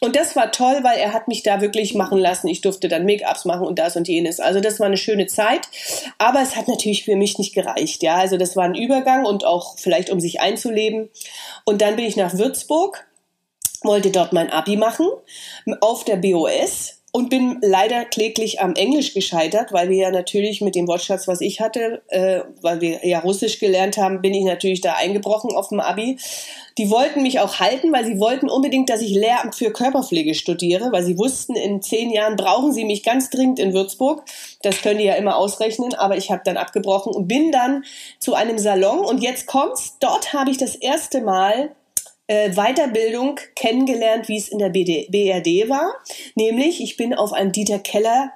[0.00, 2.48] Und das war toll, weil er hat mich da wirklich machen lassen.
[2.48, 4.38] Ich durfte dann Make-ups machen und das und jenes.
[4.38, 5.62] Also das war eine schöne Zeit.
[6.18, 8.02] Aber es hat natürlich für mich nicht gereicht.
[8.02, 11.08] Ja, also das war ein Übergang und auch vielleicht um sich einzuleben.
[11.64, 13.06] Und dann bin ich nach Würzburg,
[13.82, 15.08] wollte dort mein Abi machen
[15.80, 20.74] auf der BOS und bin leider kläglich am Englisch gescheitert, weil wir ja natürlich mit
[20.74, 24.80] dem Wortschatz, was ich hatte, äh, weil wir ja Russisch gelernt haben, bin ich natürlich
[24.80, 26.18] da eingebrochen auf dem Abi.
[26.76, 30.90] Die wollten mich auch halten, weil sie wollten unbedingt, dass ich Lehramt für Körperpflege studiere,
[30.90, 34.24] weil sie wussten, in zehn Jahren brauchen sie mich ganz dringend in Würzburg.
[34.62, 37.84] Das können die ja immer ausrechnen, aber ich habe dann abgebrochen und bin dann
[38.18, 39.98] zu einem Salon und jetzt kommt's.
[40.00, 41.76] Dort habe ich das erste Mal
[42.26, 45.94] äh, Weiterbildung kennengelernt, wie es in der BD, BRD war.
[46.34, 48.32] Nämlich, ich bin auf einem Dieter Keller,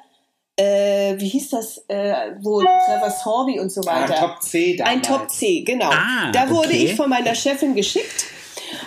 [0.56, 4.14] äh, wie hieß das, äh, wo Trevor Sorby und so weiter.
[4.14, 4.94] Ein Top C damals.
[4.96, 5.90] Ein Top C, genau.
[5.90, 6.84] Ah, da wurde okay.
[6.84, 8.26] ich von meiner Chefin geschickt.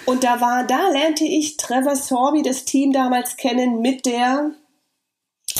[0.05, 4.51] Und da war, da lernte ich Trevor Sorby, das Team damals kennen, mit der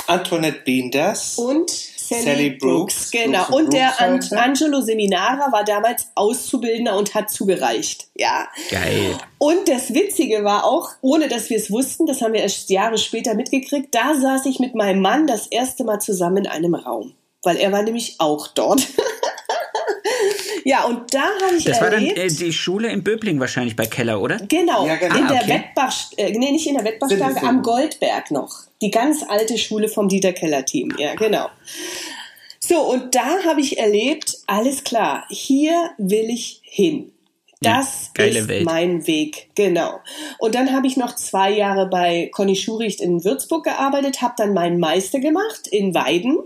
[0.06, 1.38] Antoinette Bienders.
[1.38, 1.70] und
[2.12, 2.94] Sally, Sally Brooks.
[2.94, 3.10] Brooks.
[3.10, 3.44] Genau.
[3.44, 4.20] Brooks und der An.
[4.32, 8.08] Angelo Seminara war damals Auszubildender und hat zugereicht.
[8.14, 8.48] Ja.
[8.70, 9.18] Geil.
[9.38, 12.98] Und das Witzige war auch, ohne dass wir es wussten, das haben wir erst Jahre
[12.98, 17.14] später mitgekriegt, da saß ich mit meinem Mann das erste Mal zusammen in einem Raum.
[17.42, 18.86] Weil er war nämlich auch dort.
[20.64, 22.18] ja, und da habe ich Das war dann erlebt.
[22.40, 24.36] äh, die Schule in Böbling wahrscheinlich bei Keller, oder?
[24.48, 25.16] Genau, Ja, genau.
[25.16, 25.50] in Ah, der okay.
[25.54, 27.62] Wettbach, äh, nee, nicht in der Wettbachstraße, Sinne, am.
[27.62, 28.50] Goldberg noch.
[28.80, 31.48] Die ganz alte Schule vom Dieter Keller Team, ja, genau.
[32.60, 37.12] So, und da habe ich erlebt, alles klar, hier will ich hin.
[37.64, 38.64] Ja, Das geile ist Welt.
[38.64, 40.00] mein Weg, genau.
[40.38, 44.52] Und dann habe ich noch zwei Jahre bei Conny Schuricht in Würzburg gearbeitet, habe dann
[44.52, 46.38] meinen Meister gemacht in Weiden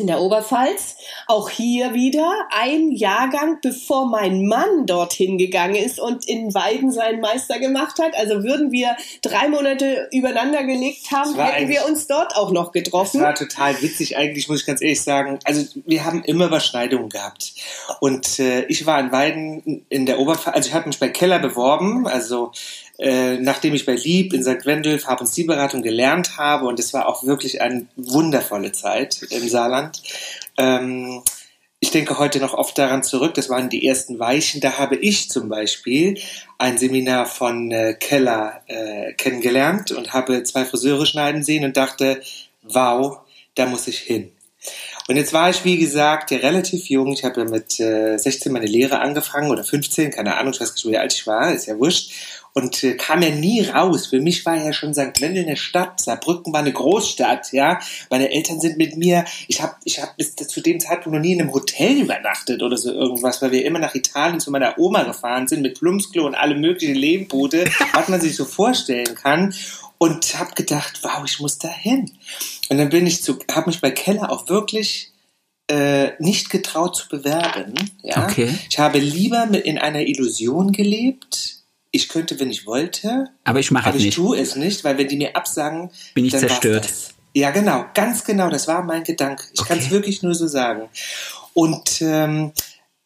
[0.00, 0.96] in der Oberpfalz.
[1.26, 7.20] Auch hier wieder ein Jahrgang, bevor mein Mann dorthin gegangen ist und in Weiden seinen
[7.20, 8.16] Meister gemacht hat.
[8.16, 12.72] Also würden wir drei Monate übereinander gelegt haben, Das hätten wir uns dort auch noch
[12.72, 13.20] Das getroffen.
[13.20, 15.38] war total witzig, eigentlich muss ich ganz ehrlich sagen.
[15.44, 17.52] Also wir haben immer Überschneidungen gehabt.
[18.00, 21.38] Und äh, ich war in Weiden in der Oberpfalz, also ich habe mich bei Keller
[21.38, 22.52] beworben, also
[22.98, 24.66] äh, nachdem ich bei Lieb in St.
[24.66, 29.48] Wendel Farb- und Stilberatung gelernt habe und es war auch wirklich eine wundervolle Zeit im
[29.48, 30.02] Saarland.
[30.56, 31.22] Ähm,
[31.80, 34.60] ich denke heute noch oft daran zurück, das waren die ersten Weichen.
[34.60, 36.18] Da habe ich zum Beispiel
[36.58, 42.20] ein Seminar von äh, Keller äh, kennengelernt und habe zwei Friseure schneiden sehen und dachte,
[42.62, 43.18] wow,
[43.54, 44.32] da muss ich hin.
[45.06, 47.12] Und jetzt war ich, wie gesagt, ja relativ jung.
[47.12, 50.74] Ich habe ja mit äh, 16 meine Lehre angefangen oder 15, keine Ahnung, ich weiß
[50.74, 52.12] nicht, wie alt ich war, ist ja wurscht.
[52.58, 54.08] Und äh, kam ja nie raus.
[54.08, 55.20] Für mich war ja schon St.
[55.20, 56.00] Wendel eine Stadt.
[56.00, 57.78] Saarbrücken war eine Großstadt, ja.
[58.10, 61.34] Meine Eltern sind mit mir, ich habe ich hab bis zu dem Zeitpunkt noch nie
[61.34, 65.04] in einem Hotel übernachtet oder so irgendwas, weil wir immer nach Italien zu meiner Oma
[65.04, 69.54] gefahren sind mit Plumpsklo und alle möglichen Lehmboote, was man sich so vorstellen kann.
[69.98, 72.10] Und habe gedacht, wow, ich muss da hin.
[72.70, 75.12] Und dann bin ich zu, habe mich bei Keller auch wirklich
[75.68, 77.74] äh, nicht getraut zu bewerben.
[78.02, 78.24] Ja?
[78.24, 78.52] Okay.
[78.68, 81.57] Ich habe lieber in einer Illusion gelebt.
[81.90, 84.16] Ich könnte, wenn ich wollte, Aber ich mache es ich nicht.
[84.16, 86.88] tue es nicht, weil wenn die mir absagen, Bin ich zerstört.
[87.34, 89.44] Ja, genau, ganz genau, das war mein Gedanke.
[89.52, 89.92] Ich kann es Okay.
[89.94, 90.88] wirklich nur so sagen.
[91.54, 92.52] Und ähm,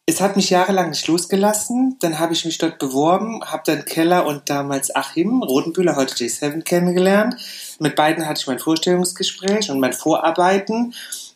[0.05, 1.95] es hat mich jahrelang nicht losgelassen.
[2.01, 6.61] Dann habe ich mich dort beworben, habe dann Keller und damals Achim Rodenbühler, heute J7,
[6.63, 7.35] kennengelernt.
[7.79, 10.93] Mit beiden hatte ich mein Vorstellungsgespräch und mein Vorarbeiten.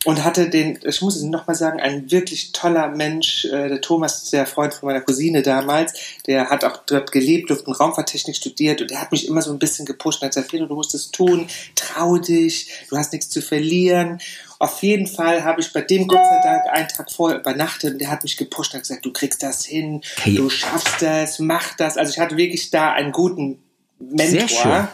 [0.08, 3.44] Und hatte den, ich muss es nochmal sagen, ein wirklich toller Mensch.
[3.44, 5.92] Äh, der Thomas, der Freund von meiner Cousine damals,
[6.26, 9.60] der hat auch dort gelebt, und Raumfahrttechnik studiert und der hat mich immer so ein
[9.60, 13.28] bisschen gepusht und hat gesagt, Felo, du musst es tun, trau dich, du hast nichts
[13.28, 14.20] zu verlieren.
[14.60, 18.00] Auf jeden Fall habe ich bei dem Gott sei Dank einen Tag vorher übernachtet und
[18.00, 20.36] der hat mich gepusht und hat gesagt, du kriegst das hin, Hey.
[20.36, 21.98] du schaffst das, mach das.
[21.98, 23.62] Also ich hatte wirklich da einen guten.
[24.00, 24.88] Mentor.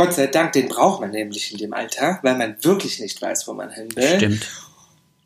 [0.00, 3.46] Gott sei Dank, den braucht man nämlich in dem Alter, weil man wirklich nicht weiß,
[3.46, 4.16] wo man hin will.
[4.16, 4.46] Stimmt.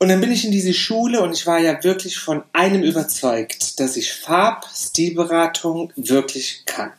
[0.01, 3.79] Und dann bin ich in diese Schule und ich war ja wirklich von einem überzeugt,
[3.79, 6.93] dass ich Farb-Stilberatung wirklich kann.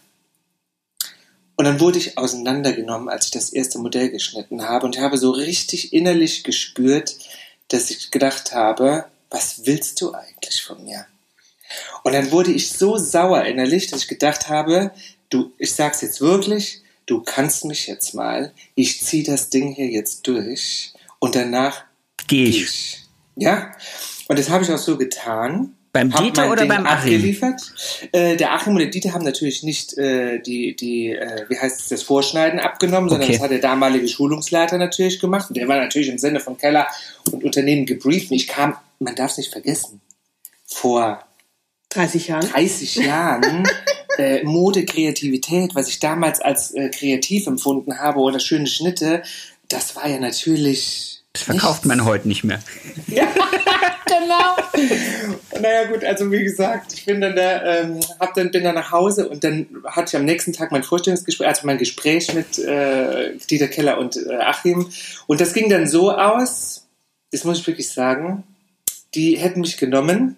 [1.58, 5.32] Und dann wurde ich auseinandergenommen, als ich das erste Modell geschnitten habe und habe so
[5.32, 7.18] richtig innerlich gespürt,
[7.68, 11.08] dass ich gedacht habe, was willst du eigentlich von mir?
[12.06, 14.92] Und dann wurde ich so sauer innerlich, dass ich gedacht habe,
[15.30, 19.88] du, ich sag's jetzt wirklich, du kannst mich jetzt mal, ich zieh das Ding hier
[19.88, 21.84] jetzt durch und danach
[22.28, 22.64] Geh gehe ich.
[22.64, 23.02] ich.
[23.36, 23.72] Ja,
[24.28, 25.76] und das habe ich auch so getan.
[25.92, 27.14] Beim Hab Dieter oder Ding beim Achim?
[27.16, 27.62] Abgeliefert.
[28.12, 31.80] Äh, der Achim und der Dieter haben natürlich nicht äh, die, die äh, wie heißt
[31.80, 33.38] es, das Vorschneiden abgenommen, sondern Okay.
[33.38, 35.50] das hat der damalige Schulungsleiter natürlich gemacht.
[35.50, 36.88] Und der war natürlich im Sinne von Keller
[37.32, 38.30] und Unternehmen gebrieft.
[38.30, 40.02] Und ich kam, man darf es nicht vergessen,
[40.66, 41.24] vor
[41.90, 42.50] 30 Jahren.
[42.50, 43.64] 30 Jahren
[44.18, 49.24] äh, Mode, Kreativität, was ich damals als äh, kreativ empfunden habe oder schöne Schnitte,
[49.68, 51.24] das war ja natürlich.
[51.34, 52.62] Das verkauft man heute nicht mehr.
[53.08, 54.56] genau.
[55.60, 58.92] Naja gut, also wie gesagt, ich bin dann da, ähm, hab dann, bin dann nach
[58.92, 63.36] Hause und dann hatte ich am nächsten Tag mein Vorstellungsgespräch, also mein Gespräch mit äh,
[63.50, 64.90] Dieter Keller und äh, Achim.
[65.28, 66.86] Und das ging dann so aus,
[67.32, 68.44] das muss ich wirklich sagen,
[69.14, 70.38] die hätten mich genommen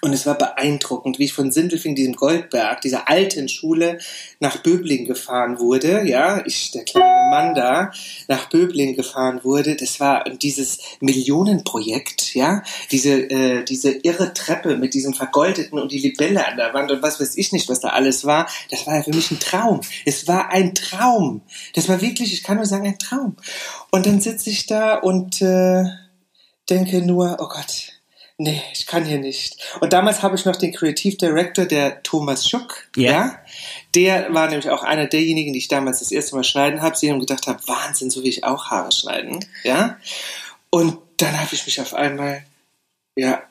[0.00, 3.98] und es war beeindruckend, wie ich von Sindelfing, diesem Goldberg, dieser alten Schule,
[4.38, 6.06] nach Böbling gefahren wurde.
[6.06, 7.90] Ja, ich, der kleine Mann da,
[8.28, 9.74] nach Böbling gefahren wurde.
[9.74, 15.98] Das war dieses Millionenprojekt, ja, diese, äh, diese irre Treppe mit diesem vergoldeten und die
[15.98, 18.48] Libelle an der Wand und was weiß ich nicht, was da alles war.
[18.70, 19.80] Das war ja für mich ein Traum.
[20.06, 21.42] Es war ein Traum.
[21.74, 23.36] Das war wirklich, ich kann nur sagen, ein Traum.
[23.90, 25.84] Und dann sitze ich da und äh,
[26.70, 27.97] denke nur, oh Gott,
[28.38, 29.58] nee, ich kann hier nicht.
[29.80, 33.10] Und damals habe ich noch den Creative Director, der Thomas Schuck, Ja.
[33.10, 33.38] ja.
[33.94, 37.10] Der war nämlich auch einer derjenigen, die ich damals das erste Mal schneiden habe, sie
[37.10, 39.98] haben gedacht habe, Wahnsinn, so wie ich auch Haare schneiden, ja.
[40.70, 42.44] Und dann habe ich mich auf einmal,
[43.16, 43.42] ja,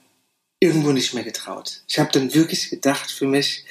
[0.60, 1.82] irgendwo nicht mehr getraut.
[1.88, 3.66] Ich habe dann wirklich gedacht für mich,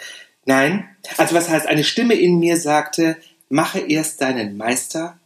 [0.44, 0.88] nein.
[1.16, 3.16] Also was heißt, eine Stimme in mir sagte,
[3.48, 5.18] mache erst deinen Meister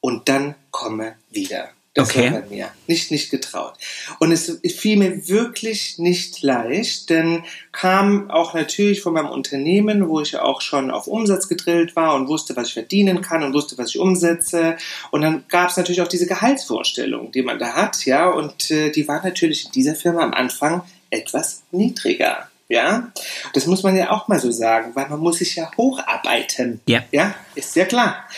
[0.00, 1.70] und dann komme wieder.
[1.98, 2.32] Das Okay.
[2.32, 2.68] war bei mir.
[2.86, 3.74] Nicht, nicht getraut.
[4.20, 7.42] Und es fiel mir wirklich nicht leicht, denn
[7.72, 12.14] kam auch natürlich von meinem Unternehmen, wo ich ja auch schon auf Umsatz gedrillt war
[12.14, 14.76] und wusste, was ich verdienen kann und wusste, was ich umsetze.
[15.10, 18.90] Und dann gab es natürlich auch diese Gehaltsvorstellung, die man da hat, ja, und äh,
[18.90, 22.48] die war natürlich in dieser Firma am Anfang etwas niedriger.
[22.70, 23.10] Ja,
[23.54, 26.80] das muss man ja auch mal so sagen, weil man muss sich ja hocharbeiten.
[26.86, 27.02] Ja.
[27.12, 28.28] Ja, ist ja klar.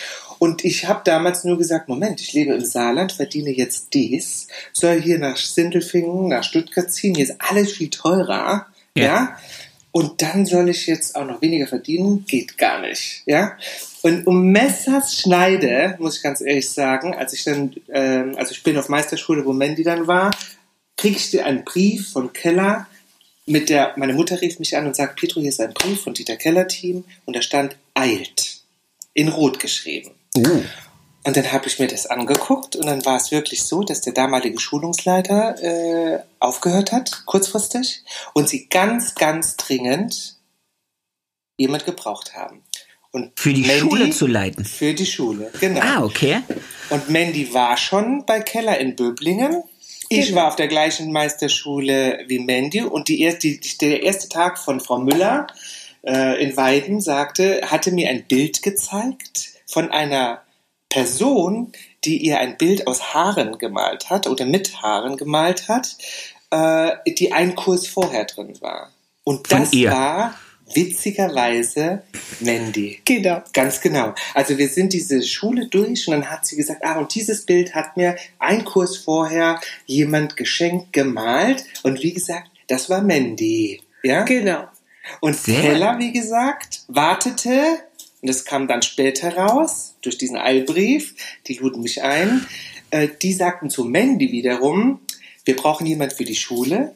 [0.41, 4.99] Und ich habe damals nur gesagt, Moment, ich lebe im Saarland, verdiene jetzt dies, soll
[4.99, 8.67] hier nach Sindelfingen, nach Stuttgart ziehen, hier ist alles viel teurer,
[8.97, 9.05] Ja.
[9.05, 9.37] ja.
[9.93, 12.25] Und dann soll ich jetzt auch noch weniger verdienen?
[12.25, 13.59] Geht gar nicht, ja.
[14.03, 18.63] Und um Messers Schneide, muss ich ganz ehrlich sagen, als ich dann, ähm, also ich
[18.63, 20.31] bin auf Meisterschule, wo Mandy dann war,
[20.97, 22.87] krieg ich dir einen Brief von Keller,
[23.45, 26.15] mit der, meine Mutter rief mich an und sagt, Petro, hier ist ein Brief von
[26.15, 28.61] Dieter Keller Team und da stand eilt.
[29.13, 30.13] In Rot geschrieben.
[30.37, 30.63] Oh.
[31.23, 34.15] Und dann habe ich mir das angeguckt und dann war es wirklich so, dass der
[34.15, 40.37] damalige Schulungsleiter äh, aufgehört hat, kurzfristig, und sie ganz, ganz dringend
[41.59, 42.63] jemand gebraucht haben.
[43.13, 44.65] Und Für die Mandy- Schule zu leiten.
[44.65, 45.81] Für die Schule, genau.
[45.83, 46.41] Ah, okay.
[46.89, 49.63] Und Mandy war schon bei Keller in Böblingen.
[50.09, 54.59] Ich war auf der gleichen Meisterschule wie Mandy und die erste, die, der erste Tag
[54.59, 55.49] von Frau Müller
[56.03, 60.43] äh, in Weiden sagte, hatte mir ein Bild gezeigt von einer
[60.89, 61.73] Person,
[62.05, 65.97] die ihr ein Bild aus Haaren gemalt hat oder mit Haaren gemalt hat,
[66.51, 68.91] äh, die einen Kurs vorher drin war.
[69.23, 69.91] Und Von das ihr.
[69.93, 70.35] war
[70.75, 72.03] witzigerweise
[72.41, 73.01] Mandy.
[73.05, 73.43] Genau.
[73.53, 74.15] Ganz genau.
[74.35, 77.75] Also wir sind diese Schule durch und dann hat sie gesagt, ah, und dieses Bild
[77.75, 81.65] hat mir ein Kurs vorher jemand geschenkt, gemalt.
[81.83, 83.83] Und wie gesagt, das war Mandy.
[84.03, 84.23] Ja?
[84.23, 84.65] Genau.
[85.21, 85.61] Und Sehr.
[85.61, 87.81] Keller, wie gesagt, wartete,
[88.23, 91.15] und das kam dann später raus, durch diesen Eilbrief,
[91.47, 92.47] die luden mich ein,
[92.91, 95.01] äh, die sagten zu Mandy wiederum,
[95.45, 96.95] wir brauchen jemand für die Schule,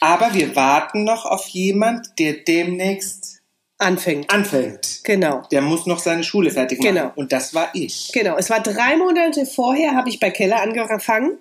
[0.00, 3.36] aber wir warten noch auf jemand, der demnächst
[3.78, 4.30] anfängt.
[4.30, 5.00] anfängt.
[5.04, 5.42] Genau.
[5.50, 6.94] Der muss noch seine Schule fertig machen.
[6.94, 7.12] Genau.
[7.14, 8.10] Und das war ich.
[8.12, 11.38] Genau, es war drei Monate vorher, habe ich bei Keller angefangen,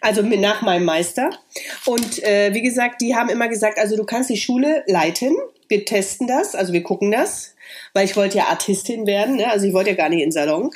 [0.00, 1.30] also mit, nach meinem Meister.
[1.86, 5.36] Und äh, wie gesagt, die haben immer gesagt, also du kannst die Schule leiten,
[5.68, 7.54] wir testen das, also wir gucken das,
[7.92, 9.50] weil ich wollte ja Artistin werden, ne?
[9.50, 10.70] also ich wollte ja gar nicht in den Salon.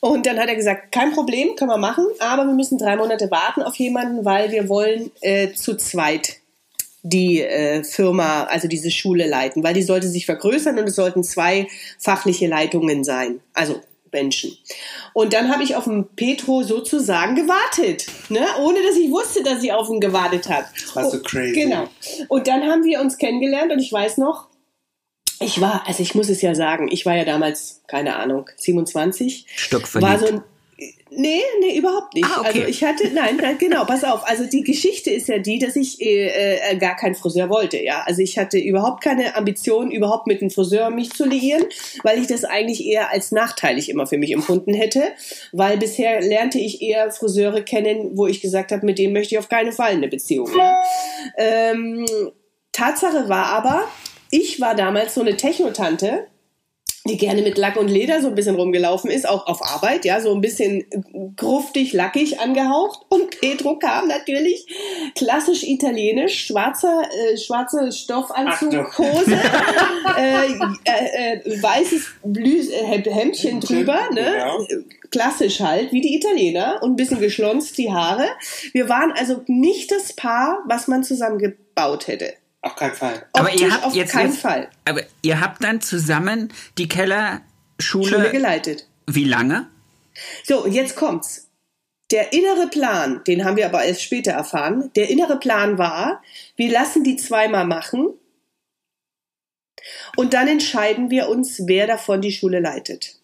[0.00, 3.30] Und dann hat er gesagt, kein Problem, können wir machen, aber wir müssen drei Monate
[3.30, 6.38] warten auf jemanden, weil wir wollen äh, zu zweit
[7.02, 11.24] die äh, Firma, also diese Schule leiten, weil die sollte sich vergrößern und es sollten
[11.24, 11.68] zwei
[11.98, 13.80] fachliche Leitungen sein, also
[14.12, 14.56] Menschen.
[15.14, 18.44] Und dann habe ich auf den Petro sozusagen gewartet, ne?
[18.60, 20.66] ohne dass ich wusste, dass sie auf ihn gewartet hat.
[20.80, 21.62] Das war so crazy.
[21.62, 21.88] Genau.
[22.28, 24.48] Und dann haben wir uns kennengelernt und ich weiß noch,
[25.42, 29.46] ich war, also ich muss es ja sagen, ich war ja damals, keine Ahnung, 27.
[29.54, 30.12] Stockverliebt.
[30.12, 30.42] War so ein,
[31.14, 32.26] Nee, nee, überhaupt nicht.
[32.26, 32.48] Ah, okay.
[32.48, 34.26] Also ich hatte, nein, nein, genau, pass auf.
[34.26, 38.02] Also die Geschichte ist ja die, dass ich äh, äh, gar keinen Friseur wollte, ja.
[38.06, 41.64] Also ich hatte überhaupt keine Ambition, überhaupt mit einem Friseur mich zu liieren,
[42.02, 45.02] weil ich das eigentlich eher als nachteilig immer für mich empfunden hätte,
[45.52, 49.38] weil bisher lernte ich eher Friseure kennen, wo ich gesagt habe, mit dem möchte ich
[49.38, 50.50] auf keinen Fall eine Beziehung.
[50.56, 50.82] Ja.
[51.36, 52.06] Ähm,
[52.72, 53.86] Tatsache war aber,
[54.32, 56.26] ich war damals so eine Technotante,
[57.04, 60.20] die gerne mit Lack und Leder so ein bisschen rumgelaufen ist, auch auf Arbeit, ja,
[60.20, 60.84] so ein bisschen
[61.36, 63.04] gruftig, lackig angehaucht.
[63.10, 64.66] Und Pedro kam natürlich
[65.14, 68.98] klassisch italienisch, schwarzer, äh, schwarze Stoffanzug.
[68.98, 69.36] Hose,
[70.18, 70.52] äh,
[70.84, 74.32] äh, äh, weißes Blüs äh, Hemdchen drüber, ne?
[74.32, 74.82] Genau.
[75.10, 78.28] Klassisch halt, wie die Italiener und ein bisschen geschlonzt die Haare.
[78.72, 82.32] Wir waren also nicht das Paar, was man zusammengebaut hätte.
[82.62, 83.26] Auf keinen Fall.
[83.32, 84.70] Aber Optisch ihr habt auf jetzt, keinen jetzt Fall.
[84.84, 87.42] Aber ihr habt dann zusammen die Kellerschule.
[87.80, 88.88] Schule geleitet.
[89.06, 89.66] Wie lange?
[90.44, 91.48] So, jetzt kommt's.
[92.12, 96.22] Der innere Plan, den haben wir aber erst später erfahren, der innere Plan war,
[96.56, 98.10] wir lassen die zweimal machen
[100.16, 103.21] und dann entscheiden wir uns, wer davon die Schule leitet.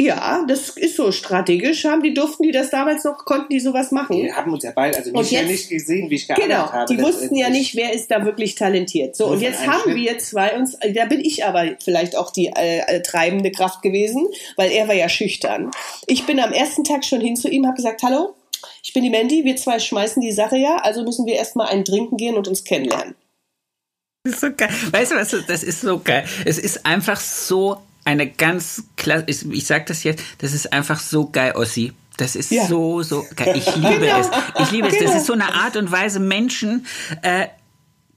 [0.00, 1.84] Ja, das ist so strategisch.
[1.84, 4.16] Haben die durften die das damals noch, konnten die sowas machen?
[4.16, 6.94] Wir haben uns ja beide, also mich ja nicht gesehen, wie ich gearbeitet Genau, habe.
[6.94, 9.14] die wussten ja nicht, wer ist da wirklich talentiert.
[9.14, 9.96] So, und jetzt haben Schritt.
[9.96, 14.26] wir zwei uns, da bin ich aber vielleicht auch die äh, äh, treibende Kraft gewesen,
[14.56, 15.70] weil er war ja schüchtern.
[16.06, 18.34] Ich bin am ersten Tag schon hin zu ihm, habe gesagt, hallo,
[18.82, 21.84] ich bin die Mandy, wir zwei schmeißen die Sache ja, also müssen wir erstmal einen
[21.84, 23.14] trinken gehen und uns kennenlernen.
[24.24, 24.70] Das ist so geil.
[24.90, 25.34] Weißt du was?
[25.46, 26.24] Das ist so geil.
[26.44, 29.24] Es ist einfach so eine ganz klasse.
[29.28, 30.22] Ich, ich sag das jetzt.
[30.38, 31.92] Das ist einfach so geil, Ossi.
[32.16, 32.66] Das ist Ja.
[32.66, 33.54] so, so geil.
[33.56, 34.20] Ich liebe Genau.
[34.20, 34.28] es.
[34.60, 34.94] Ich liebe es.
[34.94, 35.16] Das Genau.
[35.16, 36.86] ist so eine Art und Weise Menschen,
[37.22, 37.46] äh,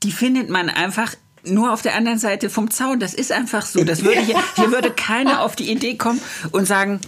[0.03, 1.13] die findet man einfach
[1.45, 2.99] nur auf der anderen Seite vom Zaun.
[2.99, 3.84] Das ist einfach so.
[3.84, 6.21] Das würde hier, hier würde keiner auf die Idee kommen
[6.51, 6.99] und sagen,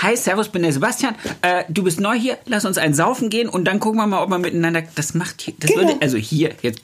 [0.00, 1.16] Hi, Servus, bin der Sebastian.
[1.42, 2.38] Äh, du bist neu hier.
[2.46, 4.82] Lass uns einen saufen gehen und dann gucken wir mal, ob wir miteinander.
[4.94, 5.54] Das macht hier.
[5.58, 5.88] Das Genau.
[5.88, 6.82] würde also hier jetzt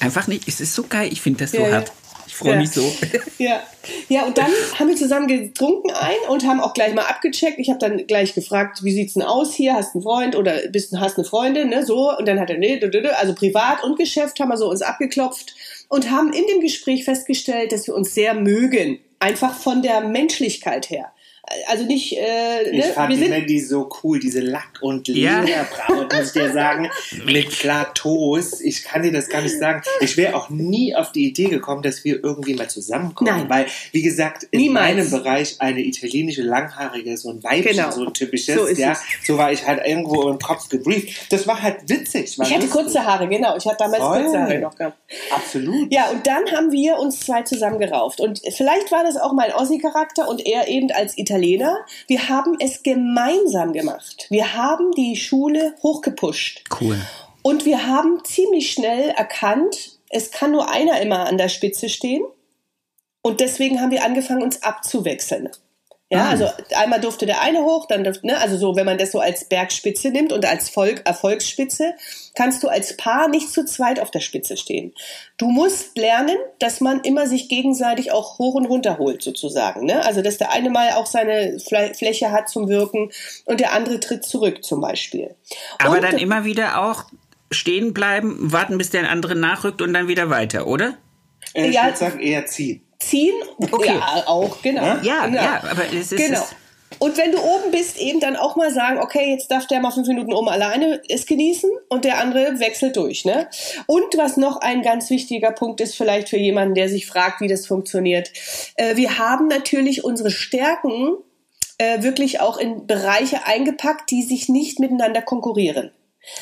[0.00, 0.48] einfach nicht.
[0.48, 1.10] Es ist so geil.
[1.12, 1.70] Ich finde das so ja.
[1.72, 1.92] hart.
[2.40, 2.56] Freue Ja.
[2.56, 2.90] mich so.
[3.38, 3.62] Ja.
[4.08, 7.58] ja, und dann haben wir zusammen getrunken ein und haben auch gleich mal abgecheckt.
[7.58, 9.74] Ich habe dann gleich gefragt, wie sieht's denn aus hier?
[9.74, 11.84] Hast du einen Freund oder bist hast eine Freundin, ne?
[11.84, 12.80] So und dann hat er nee,
[13.18, 15.54] also privat und Geschäft haben wir so uns abgeklopft
[15.88, 20.90] und haben in dem Gespräch festgestellt, dass wir uns sehr mögen, einfach von der Menschlichkeit
[20.90, 21.12] her.
[21.66, 22.92] Also nicht, äh, Ich ne?
[22.92, 25.40] fand wir die sind Mandy so cool, diese Lack- und Ja.
[25.40, 26.88] Lederbraut, muss ich dir sagen,
[27.24, 28.60] mit Plateaus.
[28.60, 29.82] Ich kann dir das gar nicht sagen.
[30.00, 33.30] Ich wäre auch nie auf die Idee gekommen, dass wir irgendwie mal zusammenkommen.
[33.40, 33.50] Nein.
[33.50, 34.94] Weil, wie gesagt, in Niemals.
[34.96, 37.90] meinem Bereich eine italienische Langhaarige, so ein Weibchen, Genau.
[37.90, 38.92] so ein typisches, So ist ja.
[38.92, 39.00] es.
[39.26, 41.32] So war ich halt irgendwo im Kopf gebrieft.
[41.32, 42.38] Das war halt witzig.
[42.38, 42.82] War ich hatte lustig.
[42.82, 43.56] kurze Haare, genau.
[43.56, 44.22] Ich hatte damals Voll.
[44.22, 44.98] kurze Haare noch gehabt.
[45.32, 45.92] Absolut.
[45.92, 48.20] Ja, und dann haben wir uns zwei zusammengerauft.
[48.20, 51.39] Und vielleicht war das auch mein Ossi-Charakter und er eben als Italiener.
[52.06, 54.26] Wir haben es gemeinsam gemacht.
[54.30, 56.64] Wir haben die Schule hochgepusht.
[56.80, 56.98] Cool.
[57.42, 62.22] Und wir haben ziemlich schnell erkannt, es kann nur einer immer an der Spitze stehen.
[63.22, 65.50] Und deswegen haben wir angefangen, uns abzuwechseln.
[66.12, 66.30] Ja, Ah.
[66.30, 69.20] also einmal durfte der eine hoch, dann durfte, ne, also so, wenn man das so
[69.20, 71.94] als Bergspitze nimmt und als Volk, Erfolgsspitze,
[72.34, 74.92] kannst du als Paar nicht zu zweit auf der Spitze stehen.
[75.36, 79.86] Du musst lernen, dass man immer sich gegenseitig auch hoch und runter holt, sozusagen.
[79.86, 80.04] Ne?
[80.04, 83.12] Also, dass der eine mal auch seine Fl Fläche hat zum Wirken
[83.44, 85.36] und der andere tritt zurück, zum Beispiel.
[85.78, 87.04] Aber und, dann immer wieder auch
[87.52, 90.94] stehen bleiben, warten, bis der andere nachrückt und dann wieder weiter, oder?
[91.54, 91.84] Äh, ich Ja.
[91.84, 92.82] würde sagen, eher ziehen.
[93.00, 93.34] Ziehen.
[93.70, 93.96] Okay.
[93.96, 94.82] Ja, auch, genau.
[95.02, 95.42] Ja, genau.
[95.42, 96.16] ja, aber es ist.
[96.16, 96.44] Genau.
[96.98, 99.90] Und wenn du oben bist, eben dann auch mal sagen, okay, jetzt darf der mal
[99.90, 103.24] fünf Minuten oben alleine es genießen und der andere wechselt durch.
[103.24, 103.48] Ne?
[103.86, 107.48] Und was noch ein ganz wichtiger Punkt ist, vielleicht für jemanden, der sich fragt, wie
[107.48, 108.30] das funktioniert.
[108.74, 111.16] Äh, wir haben natürlich unsere Stärken
[111.78, 115.92] äh, wirklich auch in Bereiche eingepackt, die sich nicht miteinander konkurrieren.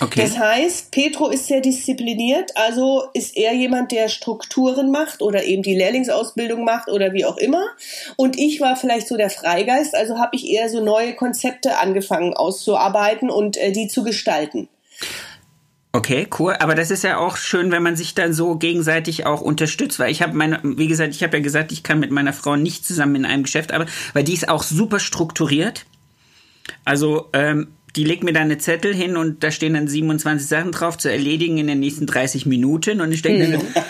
[0.00, 0.22] Okay.
[0.22, 5.62] Das heißt, Petro ist sehr diszipliniert, also ist er jemand, der Strukturen macht oder eben
[5.62, 7.64] die Lehrlingsausbildung macht oder wie auch immer.
[8.16, 12.34] Und ich war vielleicht so der Freigeist, also habe ich eher so neue Konzepte angefangen
[12.34, 14.68] auszuarbeiten und äh, die zu gestalten.
[15.92, 16.54] Okay, cool.
[16.60, 20.12] Aber das ist ja auch schön, wenn man sich dann so gegenseitig auch unterstützt, weil
[20.12, 22.86] ich habe meine, wie gesagt, ich habe ja gesagt, ich kann mit meiner Frau nicht
[22.86, 25.86] zusammen in einem Geschäft arbeiten, weil die ist auch super strukturiert.
[26.84, 30.72] Also ähm, die legt mir dann eine Zettel hin und da stehen dann 27 Sachen
[30.72, 33.52] drauf zu erledigen in den nächsten 30 Minuten und ich denke mhm.
[33.62, 33.84] dann,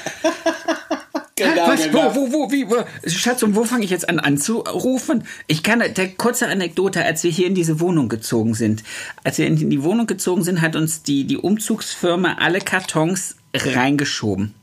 [1.36, 2.14] genau, was, genau.
[2.14, 2.76] wo, wo, wo, wie, wo,
[3.08, 5.24] Schatz, und wo fange ich jetzt an anzurufen?
[5.46, 8.82] Ich kann, der kurze Anekdote, als wir hier in diese Wohnung gezogen sind.
[9.24, 14.54] Als wir in die Wohnung gezogen sind, hat uns die, die Umzugsfirma alle Kartons reingeschoben.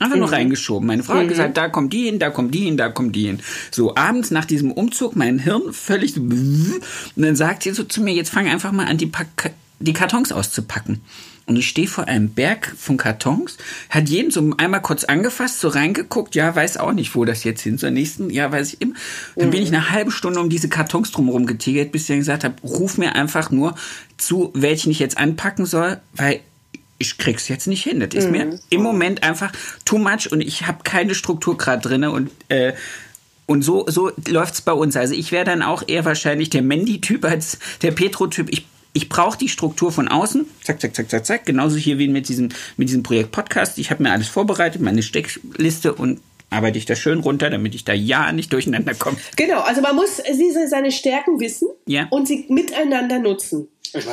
[0.00, 0.34] Einfach nur mhm.
[0.34, 0.86] reingeschoben.
[0.86, 1.18] Meine Frau mhm.
[1.20, 3.40] hat gesagt, da kommt die hin, da kommt die hin, da kommt die hin.
[3.70, 6.82] So, abends nach diesem Umzug, mein Hirn völlig so, und
[7.16, 10.32] dann sagt sie so zu mir, jetzt fang einfach mal an, die, Pack die Kartons
[10.32, 11.00] auszupacken.
[11.46, 13.58] Und ich stehe vor einem Berg von Kartons,
[13.90, 17.60] hat jeden so einmal kurz angefasst, so reingeguckt, ja, weiß auch nicht, wo das jetzt
[17.60, 18.94] hin zur nächsten, ja, weiß ich immer.
[19.36, 22.44] Dann bin ich eine halbe Stunde um diese Kartons drumherum getigert, bis ich dann gesagt
[22.44, 23.74] habe, ruf mir einfach nur
[24.16, 26.40] zu, welchen ich jetzt anpacken soll, weil
[26.98, 28.00] ich krieg's jetzt nicht hin.
[28.00, 28.60] Das ist mir mhm.
[28.70, 29.52] im Moment einfach
[29.84, 32.74] too much und ich habe keine Struktur gerade drin und äh,
[33.46, 34.96] und so, so läuft's bei uns.
[34.96, 38.50] Also ich wäre dann auch eher wahrscheinlich der Mandy-Typ als der Petro-Typ.
[38.50, 38.64] Ich
[38.96, 40.46] ich brauche die Struktur von außen.
[40.62, 41.46] Zack, zack, zack, zack, zack.
[41.46, 43.76] Genauso hier wie mit diesem, mit diesem Projekt Podcast.
[43.78, 46.20] Ich habe mir alles vorbereitet, meine Steckliste und
[46.54, 49.18] arbeite ich da schön runter, damit ich da ja nicht durcheinander komme.
[49.36, 50.22] Genau, also man muss
[50.68, 52.06] seine Stärken wissen ja.
[52.10, 53.68] und sie miteinander nutzen.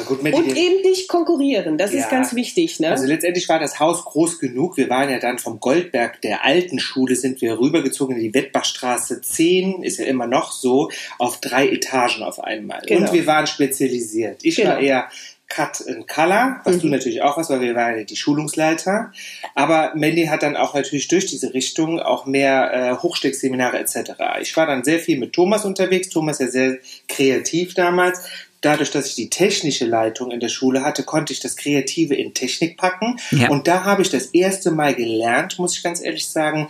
[0.05, 2.79] Gut, und eben nicht konkurrieren, das ja, ist ganz wichtig.
[2.79, 2.89] Ne?
[2.91, 4.77] Also letztendlich war das Haus groß genug.
[4.77, 9.21] Wir waren ja dann vom Goldberg der alten Schule, sind wir rübergezogen in die Wettbachstraße
[9.21, 12.81] 10, ist ja immer noch so, auf drei Etagen auf einmal.
[12.85, 13.07] Genau.
[13.07, 14.41] Und wir waren spezialisiert.
[14.43, 14.71] Ich genau.
[14.71, 15.09] war eher
[15.53, 16.79] Cut in Color, was mhm.
[16.81, 19.11] du natürlich auch warst, weil wir waren ja die Schulungsleiter.
[19.53, 24.13] Aber Mandy hat dann auch natürlich durch diese Richtung auch mehr äh, Hochsteckseminare etc.
[24.39, 26.09] Ich war dann sehr viel mit Thomas unterwegs.
[26.09, 26.77] Thomas ja sehr
[27.07, 28.21] kreativ damals
[28.61, 32.33] dadurch, dass ich die technische Leitung in der Schule hatte, konnte ich das Kreative in
[32.33, 33.17] Technik packen.
[33.31, 33.49] Ja.
[33.49, 36.69] Und da habe ich das erste Mal gelernt, muss ich ganz ehrlich sagen,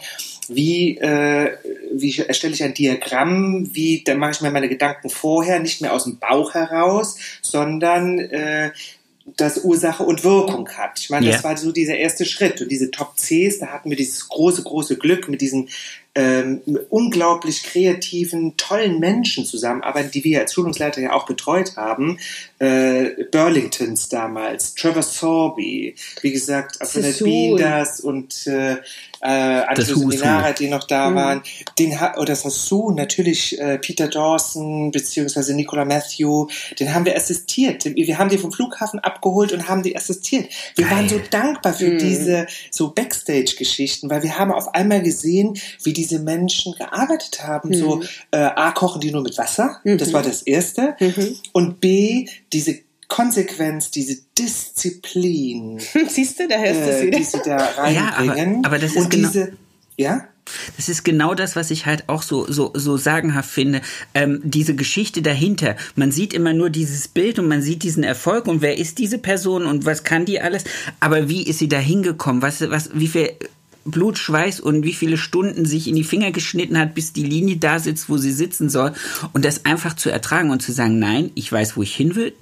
[0.53, 1.51] wie, äh,
[1.93, 5.93] wie erstelle ich ein Diagramm, wie, da mache ich mir meine Gedanken vorher, nicht mehr
[5.93, 8.71] aus dem Bauch heraus, sondern äh,
[9.37, 10.99] das Ursache und Wirkung hat.
[10.99, 11.35] Ich meine, yeah.
[11.35, 12.61] das war so dieser erste Schritt.
[12.61, 15.69] Und diese Top Cs, da hatten wir dieses große, große Glück mit diesen
[16.13, 22.17] ähm, unglaublich kreativen, tollen Menschen zusammenarbeiten, die wir als Schulungsleiter ja auch betreut haben.
[22.61, 26.77] Äh, Burlingtons damals, Trevor Sorby, wie gesagt,
[27.19, 28.73] Bienders und äh,
[29.21, 29.27] äh,
[29.67, 31.15] andere Seminare, die noch da mhm.
[31.15, 31.41] waren.
[31.79, 32.35] Den oder
[32.69, 36.47] du natürlich äh, Peter Dawson beziehungsweise Nicola Matthew,
[36.79, 37.85] den haben wir assistiert.
[37.85, 40.47] Wir haben die vom Flughafen abgeholt und haben die assistiert.
[40.75, 40.97] Wir Geil.
[40.97, 41.97] waren so dankbar für mhm.
[41.97, 47.69] diese so Backstage-Geschichten, weil wir haben auf einmal gesehen, wie diese Menschen gearbeitet haben.
[47.69, 47.73] Mhm.
[47.73, 50.13] So äh, A kochen die nur mit Wasser, das mhm.
[50.13, 51.37] war das erste, mhm.
[51.53, 55.79] und B diese Konsequenz, diese Disziplin.
[56.07, 57.17] Siehst du, da hörst du äh, wieder.
[57.17, 57.93] Die sie da reinbringen.
[57.95, 59.53] Ja, aber, aber das ist und genau, diese,
[59.97, 60.27] ja?
[60.75, 63.81] Das ist genau das, was ich halt auch so, so, so sagenhaft finde.
[64.13, 65.75] Ähm, diese Geschichte dahinter.
[65.95, 69.17] Man sieht immer nur dieses Bild und man sieht diesen Erfolg und wer ist diese
[69.17, 70.63] Person und was kann die alles.
[70.99, 72.41] Aber wie ist sie da hingekommen?
[72.41, 73.31] Was, was, wie viel
[73.85, 77.57] Blut, Schweiß und wie viele Stunden sich in die Finger geschnitten hat, bis die Linie
[77.57, 78.93] da sitzt, wo sie sitzen soll.
[79.33, 82.33] Und das einfach zu ertragen und zu sagen, nein, ich weiß, wo ich hin will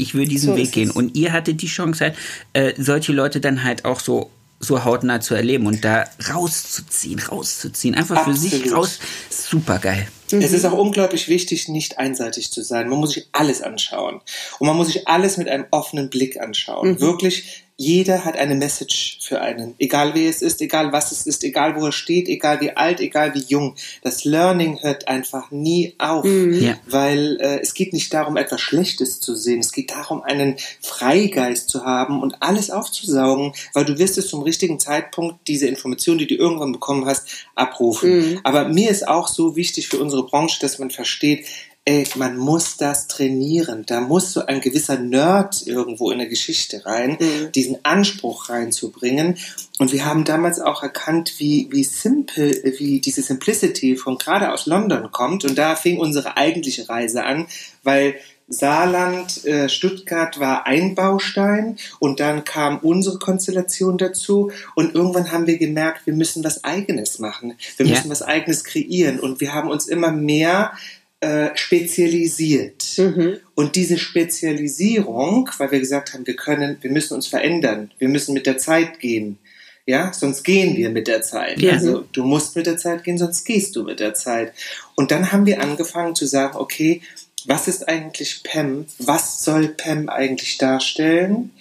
[0.00, 0.90] ich will diesen so Weg gehen.
[0.90, 2.16] Und ihr hattet die Chance halt,
[2.54, 4.30] äh, solche Leute dann halt auch so
[4.62, 8.38] so hautnah zu erleben und da rauszuziehen, rauszuziehen, einfach Absolut.
[8.38, 8.98] für sich raus,
[9.30, 10.06] super geil.
[10.32, 10.42] Mhm.
[10.42, 12.88] Es ist auch unglaublich wichtig, nicht einseitig zu sein.
[12.88, 14.20] Man muss sich alles anschauen
[14.58, 16.92] und man muss sich alles mit einem offenen Blick anschauen.
[16.92, 17.00] Mhm.
[17.00, 19.74] Wirklich jeder hat eine Message für einen.
[19.78, 23.00] Egal wer es ist, egal was es ist, egal wo er steht, egal wie alt,
[23.00, 23.74] egal wie jung.
[24.02, 26.52] Das Learning hört einfach nie auf, mhm.
[26.60, 26.78] ja.
[26.84, 29.60] weil äh, es geht nicht darum, etwas Schlechtes zu sehen.
[29.60, 34.42] Es geht darum, einen Freigeist zu haben und alles aufzusaugen, weil du wirst es zum
[34.42, 38.32] richtigen Zeitpunkt diese Information, die du irgendwann bekommen hast, abrufen.
[38.32, 38.40] Mhm.
[38.44, 41.46] Aber mir ist auch so wichtig für unsere Branche, dass man versteht,
[41.84, 43.84] ey, man muss das trainieren.
[43.86, 47.52] Da muss so ein gewisser Nerd irgendwo in der Geschichte rein, mhm.
[47.52, 49.38] diesen Anspruch reinzubringen.
[49.78, 54.66] Und wir haben damals auch erkannt, wie, wie simple, wie diese Simplicity von gerade aus
[54.66, 55.44] London kommt.
[55.44, 57.46] Und da fing unsere eigentliche Reise an,
[57.82, 58.16] weil
[58.50, 65.46] Saarland, äh, Stuttgart war ein Baustein und dann kam unsere Konstellation dazu und irgendwann haben
[65.46, 67.54] wir gemerkt, wir müssen was Eigenes machen.
[67.76, 68.10] Wir müssen ja.
[68.10, 70.72] was Eigenes kreieren und wir haben uns immer mehr
[71.20, 72.98] äh, spezialisiert.
[72.98, 73.36] Mhm.
[73.54, 78.34] Und diese Spezialisierung, weil wir gesagt haben, wir können, wir müssen uns verändern, wir müssen
[78.34, 79.38] mit der Zeit gehen.
[79.86, 81.60] Ja, sonst gehen wir mit der Zeit.
[81.60, 81.72] Ja.
[81.72, 84.52] Also du musst mit der Zeit gehen, sonst gehst du mit der Zeit.
[84.94, 87.02] Und dann haben wir angefangen zu sagen, okay,
[87.46, 88.86] was ist eigentlich PEM?
[88.98, 91.52] Was soll PEM eigentlich darstellen?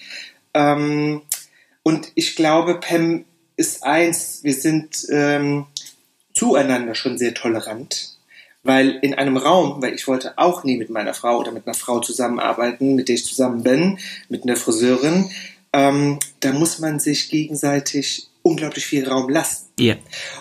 [0.53, 1.21] Ähm,
[1.83, 3.25] und ich glaube, PEM
[3.55, 5.65] ist eins, wir sind ähm,
[6.33, 8.15] zueinander schon sehr tolerant.
[8.63, 11.73] Weil in einem Raum, weil ich wollte auch nie mit meiner Frau oder mit einer
[11.73, 15.31] Frau zusammenarbeiten, mit der ich zusammen bin, mit einer Friseurin,
[15.71, 19.67] ähm, da muss man sich gegenseitig unglaublich viel Raum lassen.
[19.77, 19.95] Ja.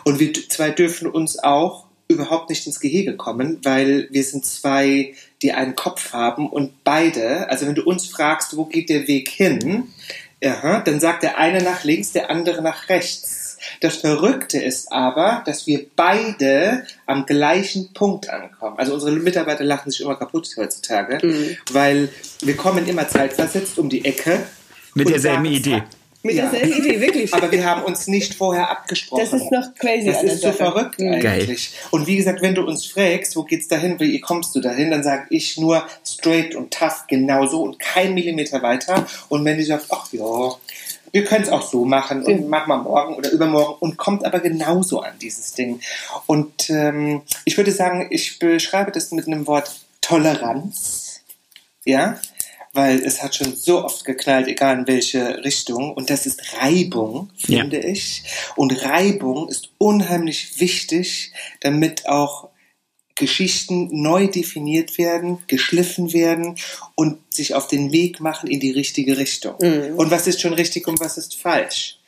[0.05, 5.14] Und wir zwei dürfen uns auch überhaupt nicht ins Gehege kommen, weil wir sind zwei,
[5.42, 9.28] die einen Kopf haben und beide, also wenn du uns fragst, wo geht der Weg
[9.28, 9.84] hin,
[10.42, 13.59] ja, dann sagt der eine nach links, der andere nach rechts.
[13.80, 18.78] Das Verrückte ist aber, dass wir beide am gleichen Punkt ankommen.
[18.78, 22.09] Also unsere Mitarbeiter lachen sich immer kaputt heutzutage, weil
[22.40, 24.44] wir kommen immer zeitversetzt um die Ecke.
[24.94, 25.82] Mit derselben sagen- Idee.
[26.22, 26.48] Mit Ja.
[26.50, 27.32] derselben Idee, wirklich.
[27.34, 29.20] Aber wir haben uns nicht vorher abgesprochen.
[29.24, 30.56] Das ist noch crazy Das ist so Sache.
[30.56, 31.12] verrückt Mhm.
[31.12, 31.70] eigentlich.
[31.90, 35.02] Und wie gesagt, wenn du uns fragst, wo geht's dahin, wie kommst du dahin, dann
[35.04, 39.06] sage ich nur straight und tough genauso und kein Millimeter weiter.
[39.28, 40.24] Und wenn die sagt, ach ja,
[41.12, 42.48] wir können es auch so machen und Mhm.
[42.48, 45.80] machen wir morgen oder übermorgen und kommt aber genauso an dieses Ding.
[46.26, 49.70] Und ähm, ich würde sagen, ich beschreibe das mit einem Wort
[50.02, 51.20] Toleranz.
[51.84, 52.18] Ja,
[52.78, 55.92] weil es hat schon so oft geknallt, egal in welche Richtung.
[55.94, 57.58] Und das ist Reibung, Ja.
[57.58, 58.22] finde ich.
[58.54, 62.50] Und Reibung ist unheimlich wichtig, damit auch
[63.16, 66.54] Geschichten neu definiert werden, geschliffen werden
[66.94, 69.56] und sich auf den Weg machen in die richtige Richtung.
[69.56, 71.98] Und was ist schon richtig und was ist falsch?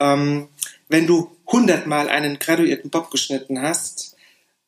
[0.00, 0.48] Ähm,
[0.88, 4.16] wenn du hundertmal einen graduierten Bob geschnitten hast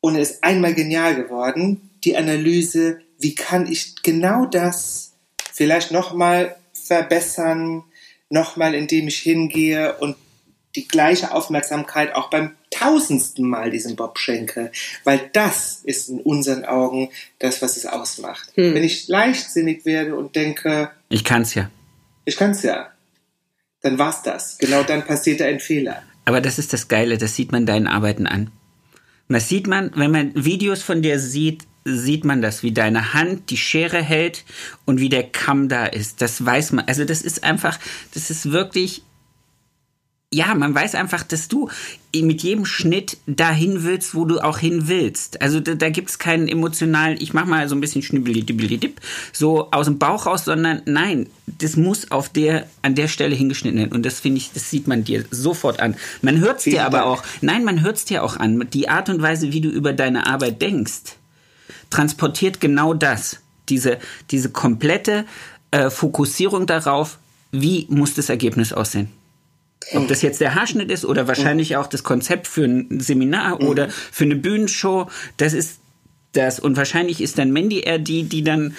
[0.01, 5.06] und er ist einmal genial geworden, die Analyse, wie kann ich genau das
[5.57, 7.83] vielleicht nochmal verbessern,
[8.29, 10.15] nochmal indem ich hingehe und
[10.75, 14.71] die gleiche Aufmerksamkeit auch beim tausendsten Mal diesem Bob schenke,
[15.03, 18.51] weil das ist in unseren Augen das, was es ausmacht.
[18.55, 21.71] Wenn ich leichtsinnig werde und denke, Ich kann's ja.
[22.25, 22.91] ich kann's ja,
[23.81, 24.59] dann war's das.
[24.59, 26.03] Genau dann passiert ein Fehler.
[26.25, 28.51] Aber das ist das Geile, das sieht man deinen Arbeiten an.
[29.27, 33.13] Und das sieht man, wenn man Videos von dir sieht, sieht man das, wie deine
[33.13, 34.43] Hand die Schere hält
[34.85, 36.21] und wie der Kamm da ist.
[36.21, 36.85] Das weiß man.
[36.85, 37.79] Also das ist einfach,
[38.13, 39.03] das ist wirklich,
[40.33, 41.69] ja, man weiß einfach, dass du
[42.13, 45.41] mit jedem Schnitt dahin willst, wo du auch hin willst.
[45.41, 48.43] Also da, da gibt es keinen emotionalen, ich mach mal so ein bisschen schnibbeli
[49.31, 53.79] so aus dem Bauch raus, sondern nein, das muss auf der, an der Stelle hingeschnitten
[53.79, 53.93] werden.
[53.93, 55.95] Und das finde ich, das sieht man dir sofort an.
[56.21, 57.09] Man hört es dir aber Dank.
[57.09, 58.67] auch, nein, man hört es dir auch an.
[58.73, 61.15] Die Art und Weise, wie du über deine Arbeit denkst,
[61.89, 63.41] transportiert genau das.
[63.69, 63.97] Diese,
[64.31, 65.25] diese komplette
[65.71, 67.19] äh, Fokussierung darauf,
[67.51, 69.09] wie muss das Ergebnis aussehen.
[69.93, 73.89] Ob das jetzt der Haarschnitt ist oder wahrscheinlich auch das Konzept für ein Seminar oder
[73.89, 75.07] für eine Bühnenshow,
[75.37, 75.79] das ist
[76.33, 76.59] das.
[76.59, 78.75] Und wahrscheinlich ist dann Mandy eher die, die dann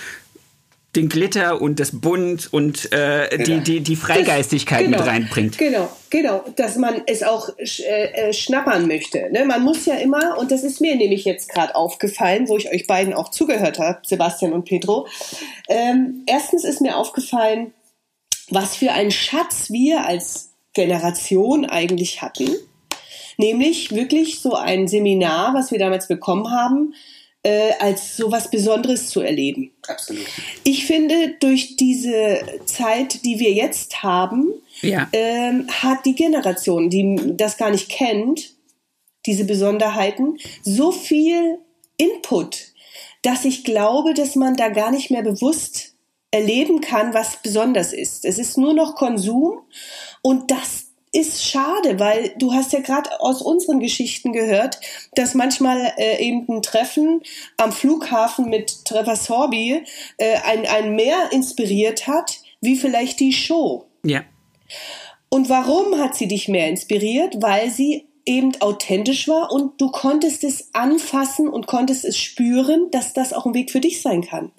[0.99, 5.57] den Glitter und das Bunt und äh, die, die, die Freigeistigkeit Genau, mit reinbringt.
[5.59, 9.30] Genau, genau, dass man es auch sch- äh, äh, schnappern möchte.
[9.30, 9.44] Ne?
[9.44, 12.86] Man muss ja immer, und das ist mir nämlich jetzt gerade aufgefallen, wo ich euch
[12.86, 15.07] beiden auch zugehört habe, Sebastian und Pedro.
[15.68, 17.72] Ähm, erstens ist mir aufgefallen,
[18.51, 22.49] was für ein Schatz wir als Generation eigentlich hatten.
[23.36, 26.94] Nämlich wirklich so ein Seminar, was wir damals bekommen haben,
[27.49, 29.70] äh, als so was Besonderes zu erleben.
[29.86, 30.26] Absolut.
[30.64, 35.09] Ich finde, durch diese Zeit, die wir jetzt haben, Ja.
[35.14, 38.55] ähm, hat die Generation, die das gar nicht kennt,
[39.24, 41.59] diese Besonderheiten, so viel
[41.96, 42.66] Input,
[43.22, 45.94] dass ich glaube, dass man da gar nicht mehr bewusst
[46.30, 48.26] erleben kann, was besonders ist.
[48.26, 49.61] Es ist nur noch Konsum
[50.20, 54.80] und das ist schade, weil du hast ja gerade aus unseren Geschichten gehört,
[55.14, 57.22] dass manchmal äh, eben ein Treffen
[57.56, 59.84] am Flughafen mit Trevor Sorby
[60.16, 63.86] äh, ein, ein mehr inspiriert hat, wie vielleicht die Show.
[64.04, 64.24] Ja.
[65.30, 67.40] Und warum hat sie dich mehr inspiriert?
[67.40, 73.14] Weil sie eben authentisch war und du konntest es anfassen und konntest es spüren, dass
[73.14, 74.52] das auch ein Weg für dich sein kann.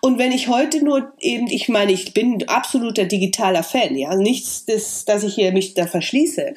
[0.00, 4.64] Und wenn ich heute nur eben, ich meine, ich bin absoluter digitaler Fan, ja, nichts,
[4.66, 6.54] das, dass ich hier mich da verschließe.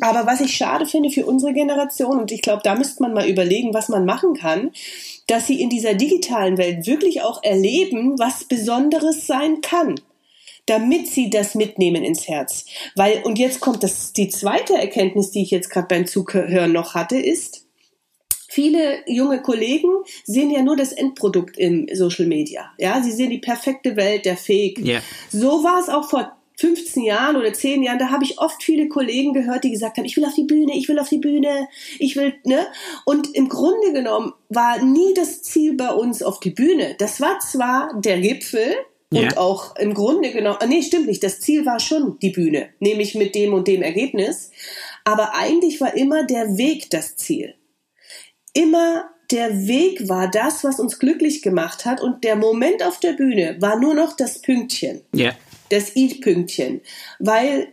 [0.00, 3.28] Aber was ich schade finde für unsere Generation, und ich glaube, da müsste man mal
[3.28, 4.70] überlegen, was man machen kann,
[5.26, 9.96] dass sie in dieser digitalen Welt wirklich auch erleben, was Besonderes sein kann
[10.68, 12.66] damit sie das mitnehmen ins Herz.
[12.94, 16.94] Weil, und jetzt kommt das, die zweite Erkenntnis, die ich jetzt gerade beim Zuhören noch
[16.94, 17.64] hatte, ist,
[18.50, 19.90] Viele junge Kollegen
[20.24, 22.72] sehen ja nur das Endprodukt im Social Media.
[22.78, 24.78] Ja, sie sehen die perfekte Welt, der Fake.
[24.78, 25.00] Ja.
[25.30, 28.88] So war es auch vor 15 Jahren oder 10 Jahren, da habe ich oft viele
[28.88, 31.68] Kollegen gehört, die gesagt haben, ich will auf die Bühne, ich will auf die Bühne,
[32.00, 32.66] ich will, ne?
[33.04, 36.96] Und im Grunde genommen war nie das Ziel bei uns auf die Bühne.
[36.98, 38.74] Das war zwar der Gipfel,
[39.12, 39.22] Ja.
[39.22, 42.68] und auch im Grunde genommen, ah, nee, stimmt nicht, das Ziel war schon die Bühne,
[42.78, 44.50] nämlich mit dem und dem Ergebnis.
[45.04, 47.54] Aber eigentlich war immer der Weg das Ziel.
[48.52, 53.12] Immer der Weg war das, was uns glücklich gemacht hat und der Moment auf der
[53.12, 55.34] Bühne war nur noch das Pünktchen Ja.
[55.70, 56.80] das I-Pünktchen,
[57.18, 57.68] weil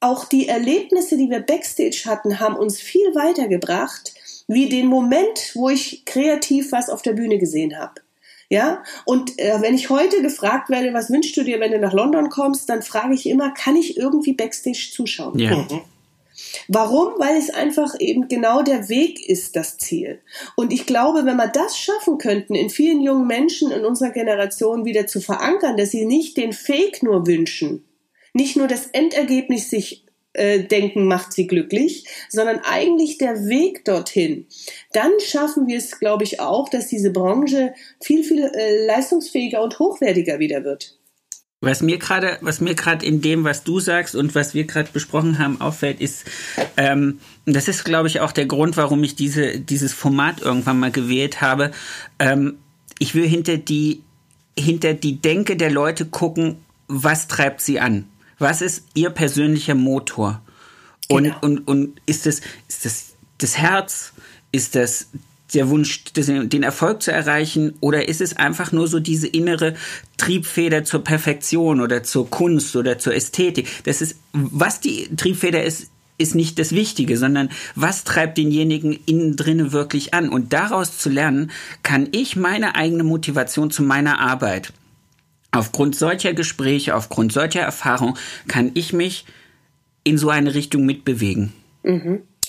[0.00, 4.14] auch die Erlebnisse, die wir backstage hatten, haben uns viel weitergebracht,
[4.48, 8.00] wie den Moment, wo ich kreativ was auf der Bühne gesehen habe.
[8.52, 11.92] Ja, und äh, wenn ich heute gefragt werde, was wünschst du dir, wenn du nach
[11.92, 15.38] London kommst, dann frage ich immer, kann ich irgendwie backstage zuschauen?
[15.38, 15.66] Ja.
[16.66, 17.14] Warum?
[17.18, 20.20] Weil es einfach eben genau der Weg ist, das Ziel.
[20.56, 24.84] Und ich glaube, wenn wir das schaffen könnten, in vielen jungen Menschen in unserer Generation
[24.84, 27.84] wieder zu verankern, dass sie nicht den Fake nur wünschen,
[28.32, 34.46] nicht nur das Endergebnis sich äh, denken, macht sie glücklich, sondern eigentlich der Weg dorthin.
[34.92, 39.78] Dann schaffen wir es, glaube ich, auch, dass diese Branche viel, viel äh, leistungsfähiger und
[39.78, 40.96] hochwertiger wieder wird.
[41.62, 44.88] Was mir gerade, was mir gerade in dem, was du sagst und was wir gerade
[44.92, 46.24] besprochen haben, auffällt, ist,
[46.78, 50.90] ähm, das ist, glaube ich, auch der Grund, warum ich diese, dieses Format irgendwann mal
[50.90, 51.72] gewählt habe.
[52.18, 52.58] Ähm,
[52.98, 54.02] ich will hinter die,
[54.58, 56.56] hinter die Denke der Leute gucken,
[56.88, 58.06] was treibt sie an?
[58.40, 60.42] Was ist ihr persönlicher Motor?
[61.08, 61.36] Und, Genau.
[61.42, 64.12] und, und ist das, ist das das Herz?
[64.52, 65.08] Ist das
[65.54, 67.74] der Wunsch, den Erfolg zu erreichen?
[67.80, 69.74] Oder ist es einfach nur so diese innere
[70.16, 73.68] Triebfeder zur Perfektion oder zur Kunst oder zur Ästhetik?
[73.84, 79.36] Das ist, was die Triebfeder ist, ist nicht das Wichtige, sondern was treibt denjenigen innen
[79.36, 80.28] drinne wirklich an?
[80.28, 81.50] Und daraus zu lernen,
[81.82, 84.72] kann ich meine eigene Motivation zu meiner Arbeit
[85.52, 89.24] Aufgrund solcher Gespräche, aufgrund solcher Erfahrung kann ich mich
[90.04, 91.52] in so eine Richtung mitbewegen.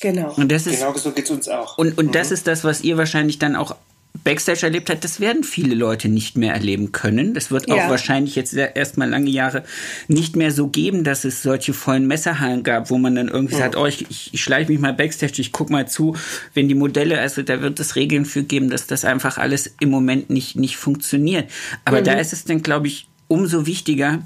[0.02, 0.34] Genau.
[0.36, 1.78] Und das ist Genau so geht's uns auch.
[1.78, 3.76] und, und das ist das, was ihr wahrscheinlich dann auch
[4.24, 5.04] Backstage erlebt habt.
[5.04, 7.34] Das werden viele Leute nicht mehr erleben können.
[7.34, 7.90] Das wird auch Ja.
[7.90, 9.64] wahrscheinlich jetzt erstmal lange Jahre
[10.08, 13.76] nicht mehr so geben, dass es solche vollen Messerhallen gab, wo man dann irgendwie sagt,
[13.76, 16.16] oh, ich, ich, ich schleiche mich mal Backstage, ich guck mal zu,
[16.54, 19.90] wenn die Modelle, also da wird es Regeln für geben, dass das einfach alles im
[19.90, 21.50] Moment nicht, nicht funktioniert.
[21.86, 24.22] Aber da ist es dann, glaube ich, umso wichtiger,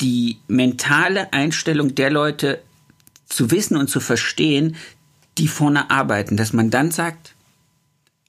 [0.00, 2.62] die mentale Einstellung der Leute
[3.28, 4.76] zu wissen und zu verstehen,
[5.38, 7.34] die vorne arbeiten, dass man dann sagt,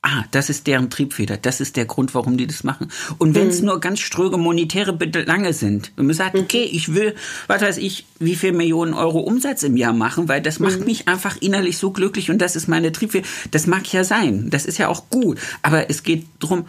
[0.04, 2.92] ah, das ist deren Triebfeder, das ist der Grund, warum die das machen.
[3.18, 7.16] Und wenn es nur ganz ströge monetäre Belange sind, und man sagt, okay, ich will,
[7.48, 11.08] was weiß ich, wie viel Millionen Euro Umsatz im Jahr machen, weil das macht mich
[11.08, 13.28] einfach innerlich so glücklich und das ist meine Triebfeder.
[13.52, 16.68] Das mag ja sein, das ist ja auch gut, aber es geht drum,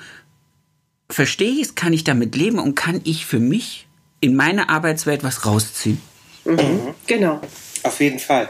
[1.10, 3.86] verstehe ich es, kann ich damit leben und kann ich für mich
[4.20, 6.00] in meine Arbeitswelt was rausziehen?
[7.06, 7.40] Genau.
[7.82, 8.48] Auf jeden Fall.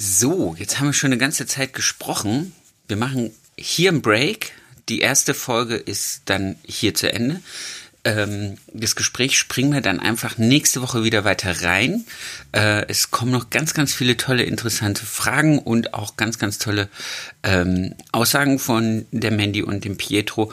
[0.00, 2.52] So, jetzt haben wir schon eine ganze Zeit gesprochen.
[2.86, 4.52] Wir machen hier einen Break.
[4.88, 7.40] Die erste Folge ist dann hier zu Ende.
[8.04, 12.04] Ähm, das Gespräch springen wir dann einfach nächste Woche wieder weiter rein.
[12.52, 16.88] Äh, es kommen noch ganz, ganz viele tolle, interessante Fragen und auch ganz, ganz tolle
[17.42, 20.52] ähm, Aussagen von der Mandy und dem Pietro.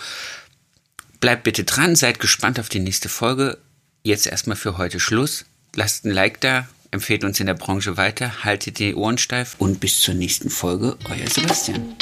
[1.20, 3.58] Bleibt bitte dran, seid gespannt auf die nächste Folge.
[4.04, 5.46] Jetzt erstmal für heute Schluss.
[5.76, 9.80] Lasst ein Like da, empfehlt uns in der Branche weiter, haltet die Ohren steif und
[9.80, 11.96] bis zur nächsten Folge, euer Sebastian.